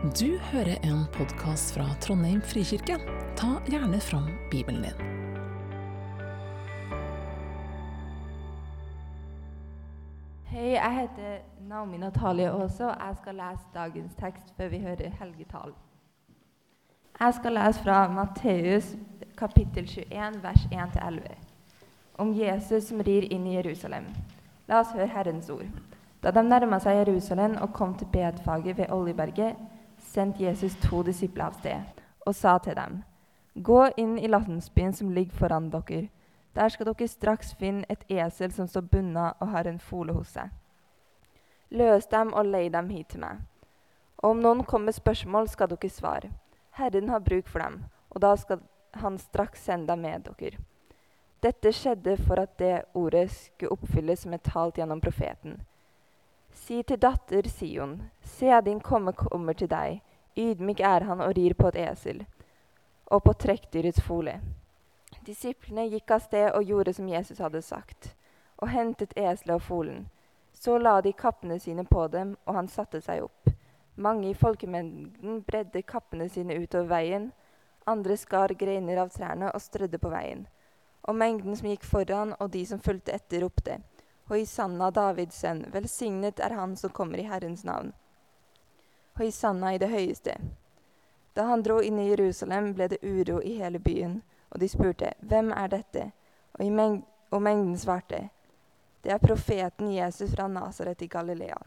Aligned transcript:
Du 0.00 0.38
hører 0.38 0.78
en 0.82 1.02
podkast 1.12 1.74
fra 1.74 1.84
Trondheim 2.00 2.38
frikirke. 2.40 2.94
Ta 3.36 3.58
gjerne 3.68 3.98
fram 4.00 4.30
Bibelen 4.50 4.82
din. 4.82 5.00
Hei, 10.48 10.70
jeg 10.72 10.94
heter 10.94 11.34
Naomi 11.68 12.00
Natalie 12.00 12.48
Aase, 12.48 12.86
og 12.86 12.94
jeg 12.96 13.18
skal 13.18 13.36
lese 13.42 13.68
dagens 13.74 14.14
tekst 14.16 14.54
før 14.56 14.70
vi 14.72 14.80
hører 14.80 15.12
helgetalen. 15.18 15.74
Jeg 17.20 17.34
skal 17.34 17.52
lese 17.52 17.82
fra 17.84 17.98
Matteus 18.08 18.94
kapittel 19.36 19.84
21, 19.84 20.40
vers 20.42 20.64
1-11, 20.72 21.20
om 22.16 22.32
Jesus 22.38 22.88
som 22.88 23.04
rir 23.04 23.28
inn 23.28 23.44
i 23.46 23.58
Jerusalem. 23.58 24.08
La 24.64 24.80
oss 24.80 24.96
høre 24.96 25.12
Herrens 25.12 25.52
ord. 25.52 25.68
Da 26.24 26.32
de 26.32 26.46
nærma 26.48 26.80
seg 26.80 27.02
Jerusalem 27.02 27.58
og 27.60 27.74
kom 27.76 27.92
til 28.00 28.08
Bedfaget 28.08 28.78
ved 28.78 28.88
Oljeberget, 28.96 29.60
sendte 30.10 30.44
Jesus 30.44 30.74
to 30.82 31.02
disipler 31.06 31.46
av 31.46 31.58
sted 31.60 32.00
og 32.26 32.34
sa 32.34 32.58
til 32.58 32.74
dem.: 32.74 33.02
Gå 33.54 33.90
inn 33.96 34.18
i 34.18 34.28
landsbyen 34.28 34.92
som 34.92 35.10
ligger 35.10 35.36
foran 35.36 35.70
dere. 35.70 36.08
Der 36.54 36.68
skal 36.68 36.86
dere 36.86 37.08
straks 37.08 37.54
finne 37.54 37.84
et 37.88 38.04
esel 38.10 38.52
som 38.52 38.66
står 38.66 38.80
bundet 38.80 39.38
og 39.40 39.48
har 39.48 39.66
en 39.66 39.78
fole 39.78 40.12
hos 40.12 40.34
seg. 40.34 40.50
Løs 41.70 42.06
dem 42.06 42.32
og 42.32 42.46
lei 42.46 42.68
dem 42.68 42.90
hit 42.90 43.08
til 43.08 43.20
meg. 43.20 43.46
Og 44.18 44.30
om 44.30 44.40
noen 44.42 44.64
kommer 44.64 44.90
med 44.90 44.94
spørsmål, 44.94 45.48
skal 45.48 45.68
dere 45.68 45.90
svare. 45.90 46.32
Herren 46.70 47.08
har 47.08 47.20
bruk 47.20 47.48
for 47.48 47.58
dem, 47.58 47.84
og 48.10 48.20
da 48.20 48.34
skal 48.36 48.60
han 48.94 49.18
straks 49.18 49.64
sende 49.64 49.86
dem 49.86 50.02
med 50.02 50.26
dere. 50.26 50.58
Dette 51.42 51.72
skjedde 51.72 52.16
for 52.26 52.40
at 52.42 52.58
det 52.58 52.82
ordet 52.94 53.30
skulle 53.30 53.72
oppfylles 53.72 54.26
som 54.26 54.34
er 54.34 54.42
talt 54.44 54.76
gjennom 54.76 55.00
profeten. 55.00 55.60
Si 56.52 56.82
til 56.82 57.00
datter 57.00 57.48
Sion, 57.48 57.96
se 58.22 58.60
din 58.66 58.80
komme 58.80 59.12
kommer 59.12 59.54
til 59.54 59.70
deg, 59.70 60.00
ydmyk 60.38 60.80
er 60.80 61.06
han 61.08 61.20
og 61.20 61.34
rir 61.36 61.54
på 61.58 61.70
et 61.70 61.80
esel, 61.90 62.24
og 63.10 63.24
på 63.24 63.34
trekkdyrets 63.44 64.02
fole. 64.06 64.38
Disiplene 65.26 65.88
gikk 65.90 66.10
av 66.14 66.22
sted 66.24 66.48
og 66.54 66.64
gjorde 66.64 66.94
som 66.96 67.08
Jesus 67.10 67.38
hadde 67.42 67.62
sagt, 67.62 68.14
og 68.62 68.70
hentet 68.70 69.16
eselet 69.16 69.56
og 69.56 69.62
folen. 69.62 70.06
Så 70.52 70.78
la 70.78 71.00
de 71.00 71.12
kappene 71.12 71.58
sine 71.60 71.84
på 71.84 72.06
dem, 72.12 72.36
og 72.46 72.54
han 72.54 72.68
satte 72.68 73.00
seg 73.00 73.24
opp. 73.24 73.50
Mange 73.96 74.30
i 74.30 74.34
folkemengden 74.34 75.42
bredde 75.46 75.82
kappene 75.82 76.28
sine 76.28 76.56
utover 76.60 76.88
veien, 76.88 77.30
andre 77.86 78.16
skar 78.16 78.54
greiner 78.54 79.00
av 79.02 79.10
trærne 79.14 79.50
og 79.50 79.62
strødde 79.62 79.98
på 79.98 80.12
veien. 80.12 80.46
Og 81.08 81.16
mengden 81.16 81.56
som 81.56 81.68
gikk 81.70 81.84
foran, 81.88 82.34
og 82.38 82.52
de 82.54 82.64
som 82.68 82.80
fulgte 82.80 83.14
etter, 83.16 83.42
ropte. 83.44 83.80
Hoisanna, 84.30 84.92
Davids 84.94 85.40
sønn, 85.42 85.64
velsignet 85.74 86.38
er 86.38 86.54
han 86.54 86.76
som 86.78 86.92
kommer 86.94 87.18
i 87.18 87.26
Herrens 87.26 87.64
navn. 87.66 87.90
Hoisanna 89.18 89.74
i 89.74 89.80
det 89.82 89.88
høyeste. 89.90 90.36
Da 91.34 91.48
han 91.48 91.64
dro 91.66 91.80
inn 91.82 91.98
i 91.98 92.08
Jerusalem, 92.12 92.72
ble 92.74 92.86
det 92.92 93.00
uro 93.02 93.40
i 93.42 93.56
hele 93.58 93.82
byen, 93.82 94.20
og 94.50 94.62
de 94.62 94.68
spurte, 94.70 95.14
Hvem 95.20 95.50
er 95.54 95.74
dette? 95.74 96.10
Og, 96.58 96.70
meng 96.70 97.00
og 97.30 97.42
mengden 97.42 97.78
svarte, 97.78 98.28
Det 99.02 99.10
er 99.10 99.18
profeten 99.18 99.90
Jesus 99.92 100.34
fra 100.34 100.46
Nasaret 100.46 101.02
i 101.02 101.08
Galilea. 101.08 101.58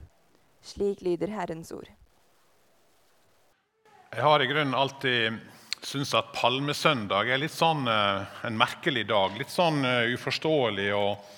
Slik 0.62 1.02
lyder 1.02 1.28
Herrens 1.28 1.72
ord. 1.72 1.90
Jeg 4.14 4.22
har 4.24 4.40
i 4.40 4.48
grunnen 4.48 4.76
alltid 4.78 5.40
syntes 5.82 6.14
at 6.14 6.32
palmesøndag 6.36 7.28
er 7.28 7.42
litt 7.42 7.52
sånn 7.52 7.88
eh, 7.90 8.36
en 8.48 8.58
merkelig 8.58 9.08
dag. 9.10 9.34
Litt 9.36 9.52
sånn 9.52 9.82
uh, 9.84 10.06
uforståelig 10.14 10.94
og 10.96 11.34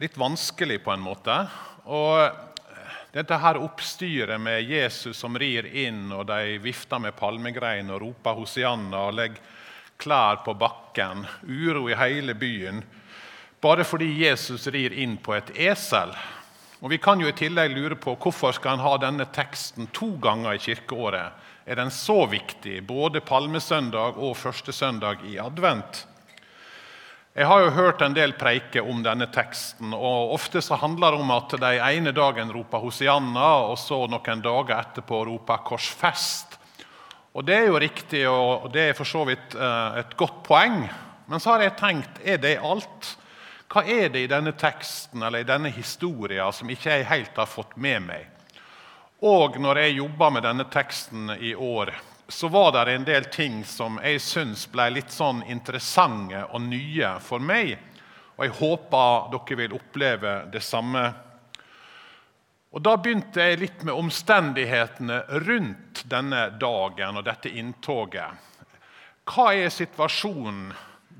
litt 0.00 0.16
vanskelig 0.18 0.80
på 0.84 0.92
en 0.94 1.02
måte. 1.04 1.34
Og 1.86 2.18
uh, 2.22 2.94
dette 3.14 3.38
her 3.42 3.60
oppstyret 3.62 4.40
med 4.40 4.62
Jesus 4.66 5.18
som 5.18 5.38
rir 5.38 5.68
inn, 5.68 6.06
og 6.12 6.26
de 6.30 6.58
vifter 6.62 7.02
med 7.02 7.16
palmegrein 7.18 7.90
og 7.92 8.02
roper 8.04 8.38
Hosianna 8.40 9.06
og 9.08 9.18
legger 9.18 9.58
klær 10.02 10.42
på 10.42 10.56
bakken, 10.58 11.26
uro 11.46 11.86
i 11.90 11.98
hele 11.98 12.34
byen, 12.34 12.80
bare 13.62 13.84
fordi 13.86 14.08
Jesus 14.24 14.66
rir 14.74 14.96
inn 14.98 15.14
på 15.22 15.36
et 15.36 15.52
esel. 15.70 16.10
Og 16.82 16.90
Vi 16.90 16.98
kan 16.98 17.20
jo 17.22 17.28
i 17.30 17.36
tillegg 17.38 17.76
lure 17.76 17.94
på 17.94 18.16
hvorfor 18.18 18.56
skal 18.56 18.74
han 18.74 18.82
ha 18.82 18.96
denne 18.98 19.28
teksten 19.30 19.86
to 19.94 20.16
ganger 20.18 20.56
i 20.56 20.64
kirkeåret 20.64 21.42
er 21.64 21.76
den 21.76 21.90
så 21.90 22.26
viktig, 22.26 22.82
både 22.86 23.20
palmesøndag 23.20 24.18
og 24.18 24.36
første 24.36 24.72
søndag 24.72 25.22
i 25.28 25.38
advent. 25.38 26.06
Jeg 27.32 27.46
har 27.48 27.62
jo 27.64 27.70
hørt 27.72 28.02
en 28.04 28.12
del 28.12 28.34
preike 28.36 28.82
om 28.84 28.98
denne 29.00 29.24
teksten, 29.32 29.94
og 29.96 30.34
ofte 30.34 30.60
så 30.60 30.76
handler 30.76 31.14
det 31.14 31.20
om 31.22 31.30
at 31.32 31.54
de 31.62 31.70
ene 31.80 32.12
dagen 32.12 32.50
roper 32.52 32.82
Hosianna, 32.82 33.46
og 33.70 33.78
så 33.80 34.02
noen 34.04 34.42
dager 34.44 34.74
etterpå 34.76 35.22
roper 35.30 35.62
Korsfest. 35.64 36.58
Og 37.32 37.46
Det 37.48 37.56
er 37.56 37.70
jo 37.70 37.80
riktig, 37.80 38.20
og 38.28 38.68
det 38.74 38.84
er 38.90 38.98
for 38.98 39.08
så 39.08 39.24
vidt 39.24 39.56
eh, 39.56 39.98
et 40.02 40.12
godt 40.20 40.42
poeng. 40.44 40.84
Men 41.24 41.40
så 41.40 41.54
har 41.54 41.64
jeg 41.64 41.76
tenkt 41.80 42.20
er 42.20 42.36
det 42.36 42.58
alt? 42.60 43.14
Hva 43.72 43.86
er 43.88 44.12
det 44.12 44.26
i 44.26 44.28
denne 44.28 44.52
teksten 44.52 45.24
eller 45.24 45.40
i 45.40 45.48
denne 45.48 45.72
historien 45.72 46.52
som 46.52 46.68
ikke 46.68 46.98
jeg 46.98 47.08
helt 47.08 47.40
har 47.40 47.48
fått 47.48 47.78
med 47.80 48.10
meg? 48.12 48.28
Og 49.24 49.56
når 49.56 49.86
jeg 49.86 50.02
jobba 50.02 50.28
med 50.36 50.44
denne 50.44 50.68
teksten 50.68 51.32
i 51.40 51.54
år, 51.56 51.94
så 52.32 52.48
var 52.48 52.72
det 52.72 52.92
en 52.92 53.04
del 53.04 53.24
ting 53.24 53.64
som 53.64 53.98
jeg 54.02 54.20
syns 54.24 54.64
ble 54.72 54.88
litt 54.90 55.12
sånn 55.12 55.42
interessante 55.52 56.40
og 56.48 56.62
nye 56.64 57.10
for 57.20 57.44
meg. 57.44 57.74
Og 58.38 58.46
jeg 58.46 58.54
håper 58.56 59.26
dere 59.34 59.58
vil 59.60 59.74
oppleve 59.76 60.32
det 60.52 60.62
samme. 60.64 61.02
Og 62.72 62.80
Da 62.80 62.96
begynte 62.96 63.44
jeg 63.44 63.60
litt 63.60 63.82
med 63.84 63.94
omstendighetene 63.94 65.18
rundt 65.44 66.04
denne 66.08 66.46
dagen 66.56 67.20
og 67.20 67.26
dette 67.28 67.52
inntoget. 67.52 68.48
Hva 69.28 69.52
er 69.52 69.68
situasjonen 69.68 70.72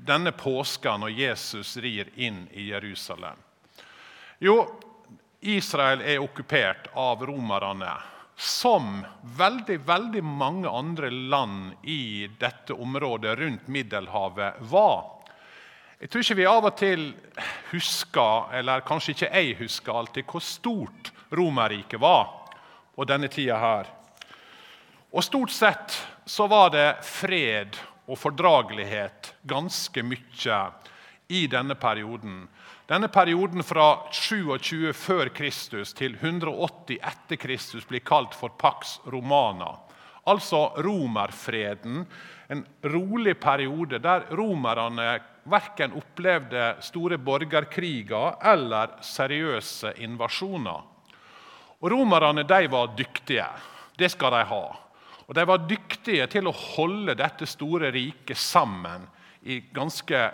denne 0.03 0.33
påska 0.33 0.97
når 0.97 1.13
Jesus 1.13 1.77
rir 1.77 2.09
inn 2.15 2.47
i 2.51 2.71
Jerusalem? 2.71 3.37
Jo, 4.41 4.57
Israel 5.39 6.01
er 6.01 6.25
okkupert 6.25 6.89
av 6.97 7.21
romerne, 7.21 7.93
som 8.35 9.05
veldig, 9.37 9.79
veldig 9.85 10.23
mange 10.23 10.69
andre 10.69 11.09
land 11.11 11.73
i 11.83 12.27
dette 12.39 12.73
området 12.73 13.37
rundt 13.39 13.67
Middelhavet 13.67 14.61
var. 14.71 15.03
Jeg 15.99 16.09
tror 16.11 16.25
ikke 16.25 16.39
vi 16.41 16.47
av 16.49 16.65
og 16.67 16.75
til 16.75 17.03
husker, 17.71 18.49
eller 18.59 18.83
kanskje 18.83 19.13
ikke 19.13 19.29
jeg 19.31 19.57
husker 19.61 19.99
alltid, 19.99 20.25
hvor 20.27 20.43
stort 20.43 21.13
Romerriket 21.33 22.01
var 22.01 22.27
på 22.95 23.05
denne 23.07 23.29
tida 23.31 23.55
her. 23.61 23.87
Og 25.13 25.23
stort 25.23 25.53
sett 25.53 25.95
så 26.25 26.47
var 26.51 26.73
det 26.73 26.87
fred 27.05 27.77
og 28.03 28.17
fordragelighet 28.19 29.33
ganske 29.47 30.03
mye 30.03 30.59
i 31.31 31.45
denne 31.47 31.75
perioden. 31.79 32.47
Denne 32.83 33.07
perioden 33.07 33.63
fra 33.63 34.09
27 34.11 34.91
før 34.93 35.29
Kristus 35.31 35.93
til 35.95 36.17
180 36.19 36.97
etter 36.99 37.39
Kristus 37.39 37.85
blir 37.87 38.03
kalt 38.03 38.35
for 38.35 38.51
Pax 38.59 38.97
Romana. 39.07 39.69
Altså 40.27 40.65
romerfreden. 40.83 42.03
En 42.51 42.65
rolig 42.83 43.37
periode 43.39 44.01
der 44.03 44.27
romerne 44.35 45.15
verken 45.47 45.95
opplevde 45.95 46.73
store 46.83 47.17
borgerkriger 47.23 48.43
eller 48.51 48.99
seriøse 49.03 49.95
invasjoner. 50.03 50.83
Og 51.83 51.91
Romerne 51.91 52.43
de 52.47 52.67
var 52.71 52.93
dyktige. 52.97 53.47
Det 53.95 54.11
skal 54.11 54.31
de 54.31 54.43
ha. 54.51 54.63
Og 55.27 55.35
De 55.35 55.47
var 55.47 55.67
dyktige 55.67 56.27
til 56.27 56.47
å 56.47 56.55
holde 56.75 57.15
dette 57.15 57.47
store 57.47 57.91
riket 57.95 58.37
sammen 58.37 59.07
i 59.47 59.61
ganske 59.71 60.31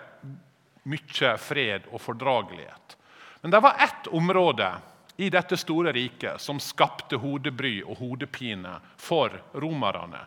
mye 0.89 1.35
fred 1.37 1.89
og 1.91 2.01
fordragelighet. 2.01 2.97
Men 3.41 3.51
det 3.51 3.61
var 3.63 3.77
ett 3.83 4.07
område 4.07 4.71
i 5.17 5.29
dette 5.29 5.57
store 5.57 5.93
riket 5.93 6.41
som 6.41 6.59
skapte 6.59 7.19
hodebry 7.19 7.81
og 7.83 7.97
hodepine 7.99 8.77
for 8.97 9.33
romerne. 9.53 10.21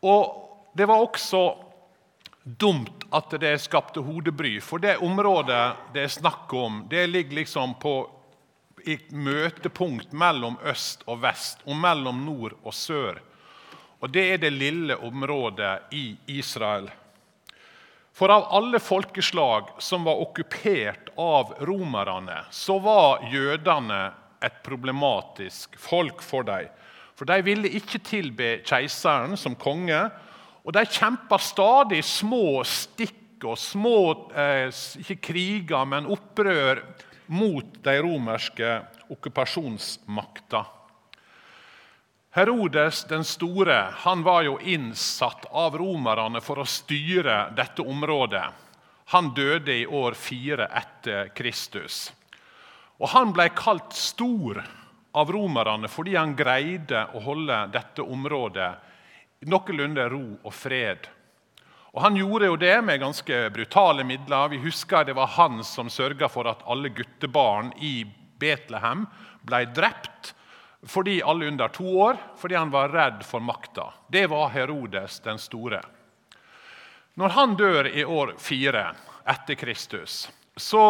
Og 0.00 0.70
det 0.76 0.86
var 0.88 1.02
også 1.02 1.42
dumt 2.42 3.04
at 3.12 3.34
det 3.40 3.58
skapte 3.60 4.00
hodebry, 4.00 4.60
for 4.60 4.78
det 4.78 4.96
området 5.04 5.92
det 5.94 6.06
er 6.06 6.12
snakk 6.12 6.52
om, 6.54 6.84
det 6.90 7.06
ligger 7.06 7.40
liksom 7.42 7.74
på 7.80 7.94
i 8.84 8.96
møtepunkt 9.12 10.12
mellom 10.12 10.56
øst 10.64 11.02
og 11.06 11.20
vest, 11.24 11.60
og 11.66 11.76
mellom 11.76 12.24
nord 12.24 12.56
og 12.62 12.74
sør. 12.74 13.20
Og 14.00 14.10
Det 14.10 14.32
er 14.32 14.38
det 14.38 14.52
lille 14.52 14.96
området 14.96 15.92
i 15.92 16.16
Israel. 16.26 16.88
For 18.20 18.28
av 18.28 18.50
alle 18.52 18.76
folkeslag 18.84 19.70
som 19.80 20.04
var 20.04 20.18
okkupert 20.20 21.06
av 21.16 21.54
romerne, 21.64 22.42
så 22.52 22.74
var 22.84 23.22
jødene 23.32 24.10
et 24.44 24.58
problematisk 24.60 25.78
folk 25.80 26.20
for 26.20 26.44
dem. 26.44 26.66
For 27.16 27.24
de 27.24 27.38
ville 27.46 27.70
ikke 27.78 28.02
tilbe 28.04 28.50
keiseren 28.68 29.40
som 29.40 29.56
konge, 29.56 30.02
og 30.60 30.76
de 30.76 30.82
kjempa 30.84 31.38
stadig 31.40 32.02
små 32.04 32.60
stikk 32.68 33.46
og 33.48 33.56
små 33.56 33.96
eh, 34.36 34.68
ikke 35.00 35.16
kriger, 35.30 35.88
men 35.88 36.10
opprør 36.12 36.82
mot 37.32 37.80
de 37.80 37.96
romerske 38.04 38.74
okkupasjonsmakta. 39.16 40.66
Herodes 42.30 43.04
den 43.04 43.24
store 43.24 43.88
han 44.04 44.22
var 44.22 44.42
jo 44.42 44.58
innsatt 44.62 45.48
av 45.50 45.74
romerne 45.78 46.38
for 46.40 46.62
å 46.62 46.66
styre 46.68 47.48
dette 47.58 47.82
området. 47.82 48.44
Han 49.10 49.32
døde 49.34 49.74
i 49.74 49.86
år 49.86 50.14
4 50.14 50.68
etter 50.78 51.32
Kristus. 51.34 52.12
Og 53.02 53.08
Han 53.10 53.32
ble 53.34 53.48
kalt 53.56 53.96
stor 53.98 54.60
av 55.10 55.32
romerne 55.32 55.90
fordi 55.90 56.14
han 56.14 56.36
greide 56.38 57.08
å 57.18 57.22
holde 57.24 57.56
dette 57.74 58.06
området 58.06 58.70
noenlunde 59.50 60.06
ro 60.12 60.22
og 60.44 60.54
fred. 60.54 61.08
Og 61.90 62.02
Han 62.04 62.20
gjorde 62.20 62.52
jo 62.52 62.60
det 62.62 62.76
med 62.86 63.02
ganske 63.02 63.40
brutale 63.50 64.06
midler. 64.06 64.54
Vi 64.54 64.62
husker 64.62 65.04
Det 65.04 65.18
var 65.18 65.34
han 65.34 65.64
som 65.64 65.90
sørga 65.90 66.28
for 66.30 66.46
at 66.46 66.62
alle 66.62 66.94
guttebarn 66.94 67.72
i 67.82 68.04
Betlehem 68.38 69.08
ble 69.42 69.64
drept 69.74 70.09
fordi 70.86 71.22
alle 71.22 71.46
under 71.46 71.68
to 71.68 72.00
år, 72.00 72.16
fordi 72.36 72.54
han 72.54 72.70
var 72.70 72.88
redd 72.88 73.24
for 73.26 73.40
makta. 73.40 73.92
Det 74.08 74.26
var 74.26 74.48
Herodes 74.48 75.20
den 75.20 75.38
store. 75.38 75.82
Når 77.14 77.28
han 77.28 77.56
dør 77.56 77.88
i 77.90 78.04
år 78.04 78.34
fire 78.38 78.92
etter 79.28 79.58
Kristus, 79.60 80.30
så 80.56 80.84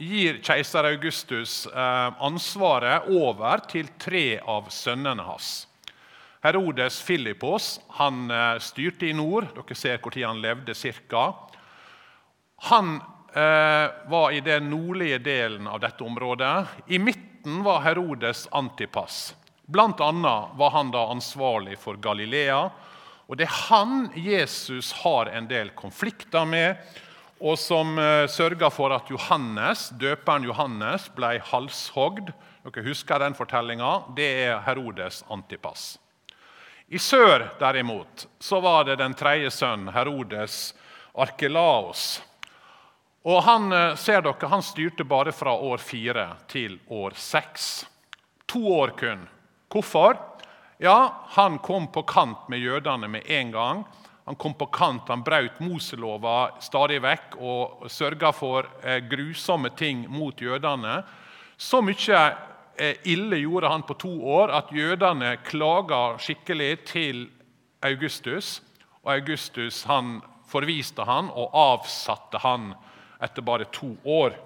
gir 0.00 0.40
keiser 0.42 0.88
Augustus 0.88 1.66
eh, 1.66 2.22
ansvaret 2.24 3.06
over 3.12 3.62
til 3.70 3.90
tre 4.00 4.40
av 4.40 4.70
sønnene 4.72 5.22
hans. 5.22 5.68
Herodes 6.42 7.02
Filippos 7.04 7.74
han 8.00 8.30
eh, 8.32 8.56
styrte 8.64 9.10
i 9.10 9.14
nord. 9.14 9.50
Dere 9.54 9.76
ser 9.76 10.00
hvor 10.00 10.14
tid 10.16 10.26
han 10.26 10.40
levde 10.42 10.74
cirka. 10.74 11.28
Han 12.70 12.96
eh, 12.96 13.86
var 14.10 14.32
i 14.32 14.40
den 14.44 14.70
nordlige 14.72 15.20
delen 15.22 15.68
av 15.68 15.82
dette 15.84 16.04
området. 16.04 16.54
I 16.88 16.98
midten 16.98 17.29
midten 17.40 17.62
var 17.62 17.80
Herodes 17.80 18.48
Antipas. 18.50 19.34
Blant 19.66 20.00
annet 20.00 20.48
var 20.54 20.70
han 20.70 20.90
da 20.90 21.06
ansvarlig 21.10 21.78
for 21.78 21.96
Galilea. 21.96 22.70
Og 23.26 23.36
Det 23.36 23.46
er 23.46 23.70
han 23.70 24.10
Jesus 24.14 24.92
har 24.92 25.26
en 25.26 25.48
del 25.48 25.70
konflikter 25.70 26.44
med, 26.44 26.76
og 27.40 27.56
som 27.58 27.96
uh, 27.96 28.26
sørga 28.28 28.68
for 28.70 28.92
at 28.92 29.08
Johannes, 29.08 29.88
døperen 29.96 30.44
Johannes 30.44 31.08
ble 31.16 31.38
halshogd. 31.40 32.28
Dere 32.64 32.84
husker 32.84 33.18
den 33.18 33.34
fortellinga? 33.34 34.12
Det 34.16 34.28
er 34.44 34.60
Herodes 34.66 35.24
Antipas. 35.30 35.98
I 36.88 36.98
sør 36.98 37.54
derimot, 37.60 38.26
så 38.38 38.60
var 38.60 38.84
det 38.84 38.98
den 38.98 39.14
tredje 39.14 39.50
sønnen, 39.50 39.94
Herodes 39.94 40.74
Arkelaos. 41.14 42.20
Og 43.24 43.42
han, 43.42 43.72
eh, 43.72 43.94
ser 43.96 44.22
dere, 44.22 44.48
han 44.48 44.62
styrte 44.62 45.04
bare 45.04 45.32
fra 45.32 45.52
år 45.52 45.78
fire 45.78 46.36
til 46.48 46.78
år 46.88 47.12
seks. 47.14 47.86
To 48.46 48.62
år 48.80 48.96
kun. 48.96 49.28
Hvorfor? 49.68 50.18
Ja, 50.78 51.14
Han 51.28 51.58
kom 51.58 51.86
på 51.92 52.02
kant 52.02 52.48
med 52.48 52.58
jødene 52.58 53.08
med 53.08 53.30
en 53.30 53.50
gang. 53.52 53.84
Han 54.24 54.36
kom 54.36 54.54
på 54.54 54.66
kant, 54.66 55.08
han 55.08 55.22
brøt 55.22 55.60
Moselova 55.60 56.50
stadig 56.60 57.00
vekk 57.02 57.36
og 57.40 57.90
sørga 57.90 58.32
for 58.32 58.66
eh, 58.82 59.00
grusomme 59.00 59.70
ting 59.76 60.06
mot 60.08 60.40
jødene. 60.40 61.02
Så 61.58 61.82
mye 61.82 62.20
eh, 62.78 62.96
ille 63.04 63.36
gjorde 63.36 63.68
han 63.68 63.82
på 63.82 63.94
to 63.94 64.12
år 64.24 64.52
at 64.54 64.72
jødene 64.72 65.36
klaga 65.44 66.16
skikkelig 66.18 66.84
til 66.86 67.28
Augustus. 67.82 68.62
Og 69.04 69.12
Augustus 69.12 69.84
han 69.84 70.22
forviste 70.48 71.04
han 71.04 71.28
og 71.34 71.50
avsatte 71.52 72.40
han 72.40 72.72
etter 73.20 73.42
bare 73.42 73.68
to 73.72 73.94
år. 74.04 74.36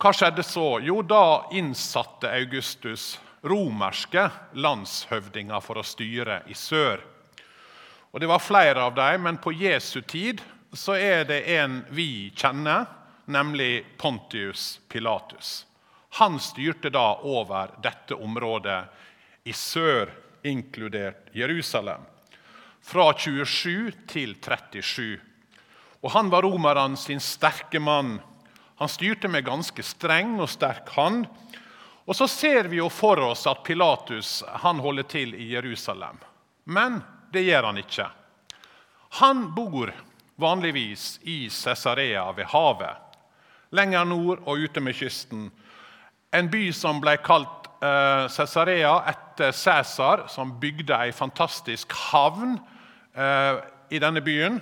Hva 0.00 0.12
skjedde 0.12 0.42
så? 0.42 0.80
Jo, 0.84 1.02
da 1.02 1.48
innsatte 1.54 2.32
Augustus 2.32 3.14
romerske 3.44 4.28
landshøvdinger 4.56 5.60
for 5.64 5.80
å 5.80 5.86
styre 5.86 6.42
i 6.48 6.56
sør. 6.56 7.02
Og 8.14 8.20
Det 8.20 8.28
var 8.30 8.38
flere 8.38 8.80
av 8.80 8.94
dem, 8.94 9.22
men 9.22 9.38
på 9.42 9.52
Jesu 9.52 10.00
tid 10.00 10.42
så 10.72 10.94
er 10.96 11.24
det 11.24 11.40
en 11.56 11.82
vi 11.90 12.30
kjenner, 12.36 12.86
nemlig 13.26 13.84
Pontius 13.98 14.80
Pilatus. 14.88 15.66
Han 16.20 16.38
styrte 16.40 16.90
da 16.94 17.18
over 17.26 17.74
dette 17.82 18.14
området 18.14 18.84
i 19.44 19.52
sør, 19.52 20.12
inkludert 20.42 21.32
Jerusalem. 21.34 22.04
Fra 22.84 23.12
27 23.18 23.92
til 24.06 24.36
37 24.36 25.18
og 26.04 26.10
Han 26.12 26.28
var 26.30 26.44
romerne 26.44 26.96
sin 27.00 27.20
sterke 27.20 27.80
mann. 27.80 28.18
Han 28.76 28.88
styrte 28.88 29.28
med 29.28 29.46
ganske 29.46 29.82
streng 29.82 30.36
og 30.36 30.50
sterk 30.52 30.90
hand. 30.92 31.24
Og 32.04 32.16
Så 32.16 32.28
ser 32.28 32.68
vi 32.68 32.76
jo 32.76 32.90
for 32.92 33.20
oss 33.24 33.46
at 33.48 33.62
Pilatus 33.64 34.42
han 34.60 34.82
holder 34.84 35.08
til 35.08 35.34
i 35.34 35.54
Jerusalem. 35.54 36.20
Men 36.64 37.00
det 37.32 37.46
gjør 37.46 37.70
han 37.70 37.80
ikke. 37.80 38.10
Han 39.20 39.46
bor 39.56 39.94
vanligvis 40.36 41.20
i 41.22 41.48
Cesarea 41.48 42.26
ved 42.36 42.50
havet, 42.50 42.96
lenger 43.70 44.04
nord 44.04 44.42
og 44.44 44.58
ute 44.58 44.80
med 44.80 44.96
kysten. 44.98 45.48
En 46.34 46.50
by 46.50 46.66
som 46.74 47.00
ble 47.00 47.16
kalt 47.24 47.68
eh, 47.80 48.26
Cesarea 48.28 48.96
etter 49.08 49.54
Cæsar, 49.54 50.26
som 50.28 50.56
bygde 50.60 50.98
ei 50.98 51.14
fantastisk 51.14 51.94
havn 52.10 52.58
eh, 53.14 53.62
i 53.94 54.02
denne 54.02 54.20
byen 54.20 54.60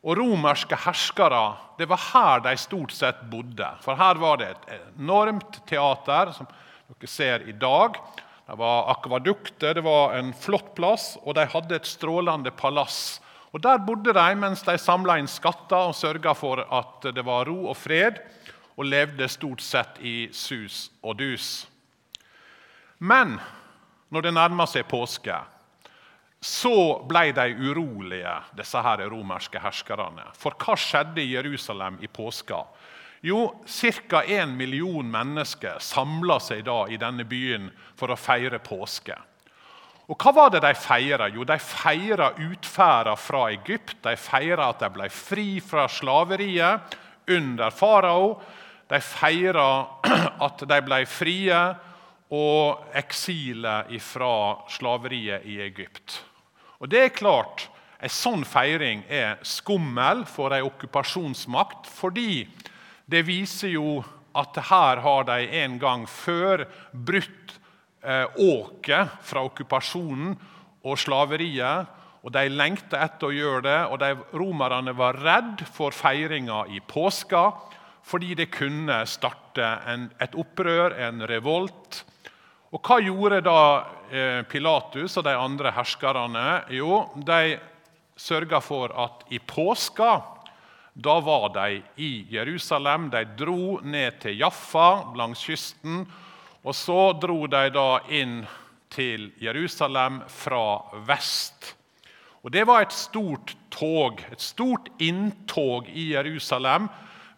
og 0.00 0.16
romerske 0.16 0.76
herskere 0.80 1.42
det 1.78 1.88
var 1.88 2.00
her 2.12 2.42
de 2.44 2.56
stort 2.60 2.92
sett 2.92 3.20
bodde. 3.32 3.66
For 3.84 3.96
her 3.96 4.20
var 4.20 4.40
det 4.40 4.50
et 4.52 4.80
enormt 4.98 5.62
teater, 5.68 6.32
som 6.36 6.48
dere 6.48 7.08
ser 7.08 7.46
i 7.48 7.54
dag. 7.56 7.96
Det 8.46 8.56
var 8.58 8.90
akvadukter, 8.92 9.74
det 9.74 9.84
var 9.84 10.16
en 10.18 10.32
flott 10.36 10.74
plass, 10.76 11.14
og 11.22 11.36
de 11.38 11.46
hadde 11.48 11.76
et 11.76 11.88
strålende 11.88 12.52
palass. 12.52 13.20
Og 13.52 13.62
Der 13.62 13.78
bodde 13.78 14.12
de 14.12 14.34
mens 14.36 14.62
de 14.62 14.76
samla 14.78 15.18
inn 15.18 15.28
skatter 15.28 15.90
og 15.90 15.96
sørga 15.96 16.34
for 16.34 16.60
at 16.62 17.08
det 17.14 17.24
var 17.24 17.48
ro 17.48 17.70
og 17.70 17.76
fred, 17.76 18.20
og 18.76 18.84
levde 18.88 19.28
stort 19.28 19.60
sett 19.60 19.98
i 20.00 20.28
sus 20.32 20.90
og 21.02 21.18
dus. 21.18 21.66
Men 22.98 23.38
når 24.08 24.22
det 24.22 24.34
nærma 24.34 24.66
seg 24.68 24.86
påske, 24.88 25.34
så 26.40 27.02
ble 27.04 27.32
de 27.36 27.52
urolige, 27.52 28.32
disse 28.56 28.80
her 28.80 29.02
romerske 29.12 29.60
herskerne. 29.60 30.24
For 30.32 30.56
hva 30.56 30.76
skjedde 30.78 31.20
i 31.20 31.34
Jerusalem 31.34 31.98
i 32.00 32.08
påska? 32.08 32.62
Jo, 33.20 33.50
ca. 34.08 34.22
en 34.24 34.56
million 34.56 35.10
mennesker 35.10 35.76
samla 35.84 36.38
seg 36.40 36.64
da 36.64 36.86
i 36.88 36.96
denne 36.96 37.26
byen 37.28 37.68
for 37.96 38.08
å 38.08 38.16
feire 38.16 38.58
påske. 38.64 39.18
Og 40.10 40.16
Hva 40.18 40.32
var 40.34 40.48
det 40.50 40.62
de 40.64 40.72
feira? 40.74 41.28
Jo, 41.28 41.44
de 41.44 41.58
feira 41.62 42.32
utferda 42.34 43.12
fra 43.16 43.44
Egypt. 43.52 44.00
De 44.02 44.16
feira 44.18 44.70
at 44.72 44.80
de 44.80 44.88
ble 44.90 45.06
fri 45.12 45.60
fra 45.62 45.84
slaveriet 45.86 46.96
under 47.30 47.70
farao. 47.70 48.32
De 48.90 48.98
feira 48.98 49.68
at 50.48 50.66
de 50.66 50.80
ble 50.82 51.04
frie 51.06 51.60
og 52.34 52.90
eksilet 52.98 53.92
fra 54.02 54.34
slaveriet 54.72 55.46
i 55.46 55.60
Egypt. 55.62 56.18
Og 56.80 56.88
det 56.88 57.04
er 57.04 57.14
klart, 57.16 57.68
En 58.00 58.08
sånn 58.08 58.46
feiring 58.48 59.02
er 59.12 59.34
skummel 59.44 60.22
for 60.24 60.54
en 60.56 60.64
okkupasjonsmakt, 60.64 61.84
fordi 61.84 62.46
det 63.04 63.26
viser 63.28 63.74
jo 63.74 63.98
at 64.32 64.56
her 64.70 65.02
har 65.04 65.26
de 65.28 65.44
en 65.60 65.74
gang 65.82 66.06
før 66.08 66.64
brutt 66.94 67.58
eh, 68.00 68.24
åket 68.40 69.18
fra 69.20 69.42
okkupasjonen 69.44 70.32
og 70.80 70.96
slaveriet. 70.96 71.92
Og 72.24 72.32
De 72.32 72.46
lengta 72.48 73.02
etter 73.04 73.28
å 73.28 73.36
gjøre 73.36 73.62
det, 73.68 73.78
og 73.92 74.00
de 74.00 74.38
romerne 74.40 74.96
var 74.96 75.20
redd 75.20 75.66
for 75.68 75.92
feiringa 75.92 76.64
i 76.72 76.80
påska 76.80 77.50
fordi 78.10 78.32
det 78.34 78.48
kunne 78.48 79.02
starte 79.06 79.66
en, 79.86 80.08
et 80.18 80.32
opprør, 80.40 80.96
en 81.04 81.20
revolt. 81.28 82.00
Og 82.72 82.80
Hva 82.80 82.96
gjorde 83.04 83.42
da 83.44 83.60
Pilatus 84.50 85.16
og 85.20 85.24
de 85.26 85.34
andre 85.38 85.70
herskerne? 85.74 86.46
Jo, 86.74 87.04
de 87.14 87.58
sørga 88.20 88.60
for 88.64 88.92
at 88.92 89.24
i 89.30 89.38
påska 89.38 90.12
da 90.94 91.20
var 91.20 91.48
de 91.54 91.82
i 91.96 92.26
Jerusalem. 92.30 93.10
De 93.10 93.24
dro 93.38 93.78
ned 93.82 94.18
til 94.20 94.38
Jaffa 94.38 95.14
langs 95.16 95.44
kysten. 95.46 96.02
Og 96.64 96.74
så 96.76 97.12
dro 97.16 97.46
de 97.46 97.68
da 97.72 97.88
inn 98.12 98.42
til 98.90 99.30
Jerusalem 99.40 100.20
fra 100.28 100.82
vest. 101.06 101.74
Og 102.42 102.50
Det 102.52 102.66
var 102.66 102.82
et 102.82 102.92
stort 102.92 103.54
tog, 103.70 104.20
et 104.32 104.40
stort 104.40 104.88
inntog 104.98 105.88
i 105.88 106.12
Jerusalem 106.14 106.88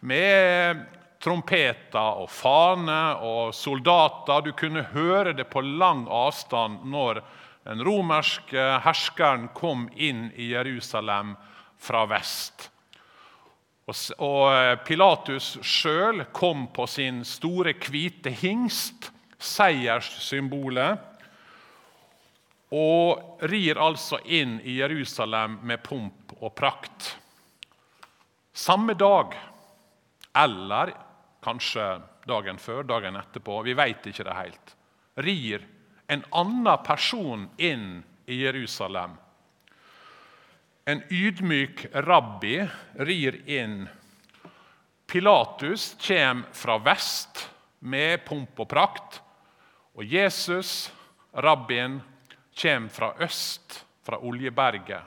med 0.01 0.85
trompeter 1.23 2.19
og 2.23 2.29
faner 2.31 3.23
og 3.23 3.53
soldater. 3.55 4.43
Du 4.43 4.51
kunne 4.57 4.83
høre 4.91 5.33
det 5.37 5.47
på 5.51 5.63
lang 5.63 6.05
avstand 6.11 6.83
når 6.91 7.23
den 7.63 7.83
romerske 7.85 8.67
herskeren 8.83 9.47
kom 9.55 9.87
inn 9.95 10.27
i 10.35 10.51
Jerusalem 10.51 11.37
fra 11.79 12.03
vest. 12.11 12.67
Og 13.87 14.47
eh, 14.51 14.75
Pilatus 14.87 15.57
sjøl 15.63 16.23
kom 16.35 16.67
på 16.75 16.87
sin 16.87 17.23
store, 17.27 17.73
hvite 17.75 18.31
hingst, 18.43 19.11
seierssymbolet. 19.39 21.09
og 22.73 23.43
rir 23.45 23.77
altså 23.77 24.17
inn 24.25 24.55
i 24.65 24.79
Jerusalem 24.79 25.59
med 25.61 25.83
pomp 25.83 26.31
og 26.39 26.55
prakt. 26.55 27.11
Samme 28.53 28.95
dag, 28.97 29.35
eller 30.33 30.93
kanskje 31.43 31.85
dagen 32.27 32.59
før, 32.61 32.83
dagen 32.87 33.19
etterpå, 33.19 33.61
vi 33.67 33.75
vet 33.77 34.07
ikke 34.09 34.25
det 34.27 34.37
helt, 34.37 34.75
rir 35.23 35.65
en 36.07 36.23
annen 36.31 36.83
person 36.85 37.47
inn 37.57 38.03
i 38.25 38.39
Jerusalem. 38.43 39.15
En 40.85 41.03
ydmyk 41.09 41.85
rabbi 41.93 42.57
rir 43.07 43.39
inn. 43.47 43.85
Pilatus 45.07 45.93
kommer 46.07 46.51
fra 46.51 46.77
vest 46.83 47.45
med 47.79 48.25
pomp 48.27 48.59
og 48.59 48.69
prakt. 48.69 49.21
Og 49.95 50.03
Jesus, 50.03 50.91
rabbien, 51.33 52.01
kommer 52.61 52.89
fra 52.89 53.13
øst, 53.23 53.83
fra 54.03 54.19
Oljeberget, 54.19 55.01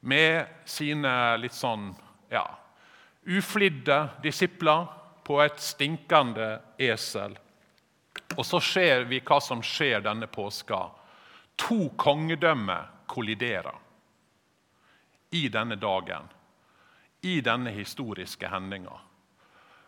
med 0.00 0.46
sine 0.68 1.10
litt 1.40 1.56
sånn 1.56 1.88
ja, 2.30 2.44
uflidde 3.26 3.96
disipler 4.22 4.86
på 5.26 5.40
et 5.42 5.58
stinkende 5.58 6.60
esel. 6.78 7.34
Og 8.36 8.44
så 8.46 8.60
ser 8.62 9.08
vi 9.10 9.18
hva 9.26 9.40
som 9.42 9.62
skjer 9.64 10.04
denne 10.04 10.28
påska. 10.30 10.78
To 11.66 11.88
kongedømmer 11.98 12.92
kolliderer 13.10 13.74
i 15.34 15.48
denne 15.50 15.74
dagen, 15.82 16.28
i 17.26 17.40
denne 17.40 17.72
historiske 17.74 18.48
hendinga. 18.52 19.00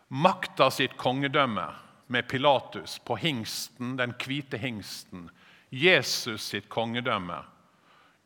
Makta 0.09 0.67
sitt 0.73 0.97
kongedømme 0.99 1.67
med 2.11 2.27
Pilatus 2.27 2.97
på 3.05 3.15
hingsten, 3.21 3.95
den 3.95 4.15
hvite 4.19 4.57
hingsten. 4.57 5.29
Jesus 5.69 6.49
sitt 6.49 6.67
kongedømme, 6.73 7.43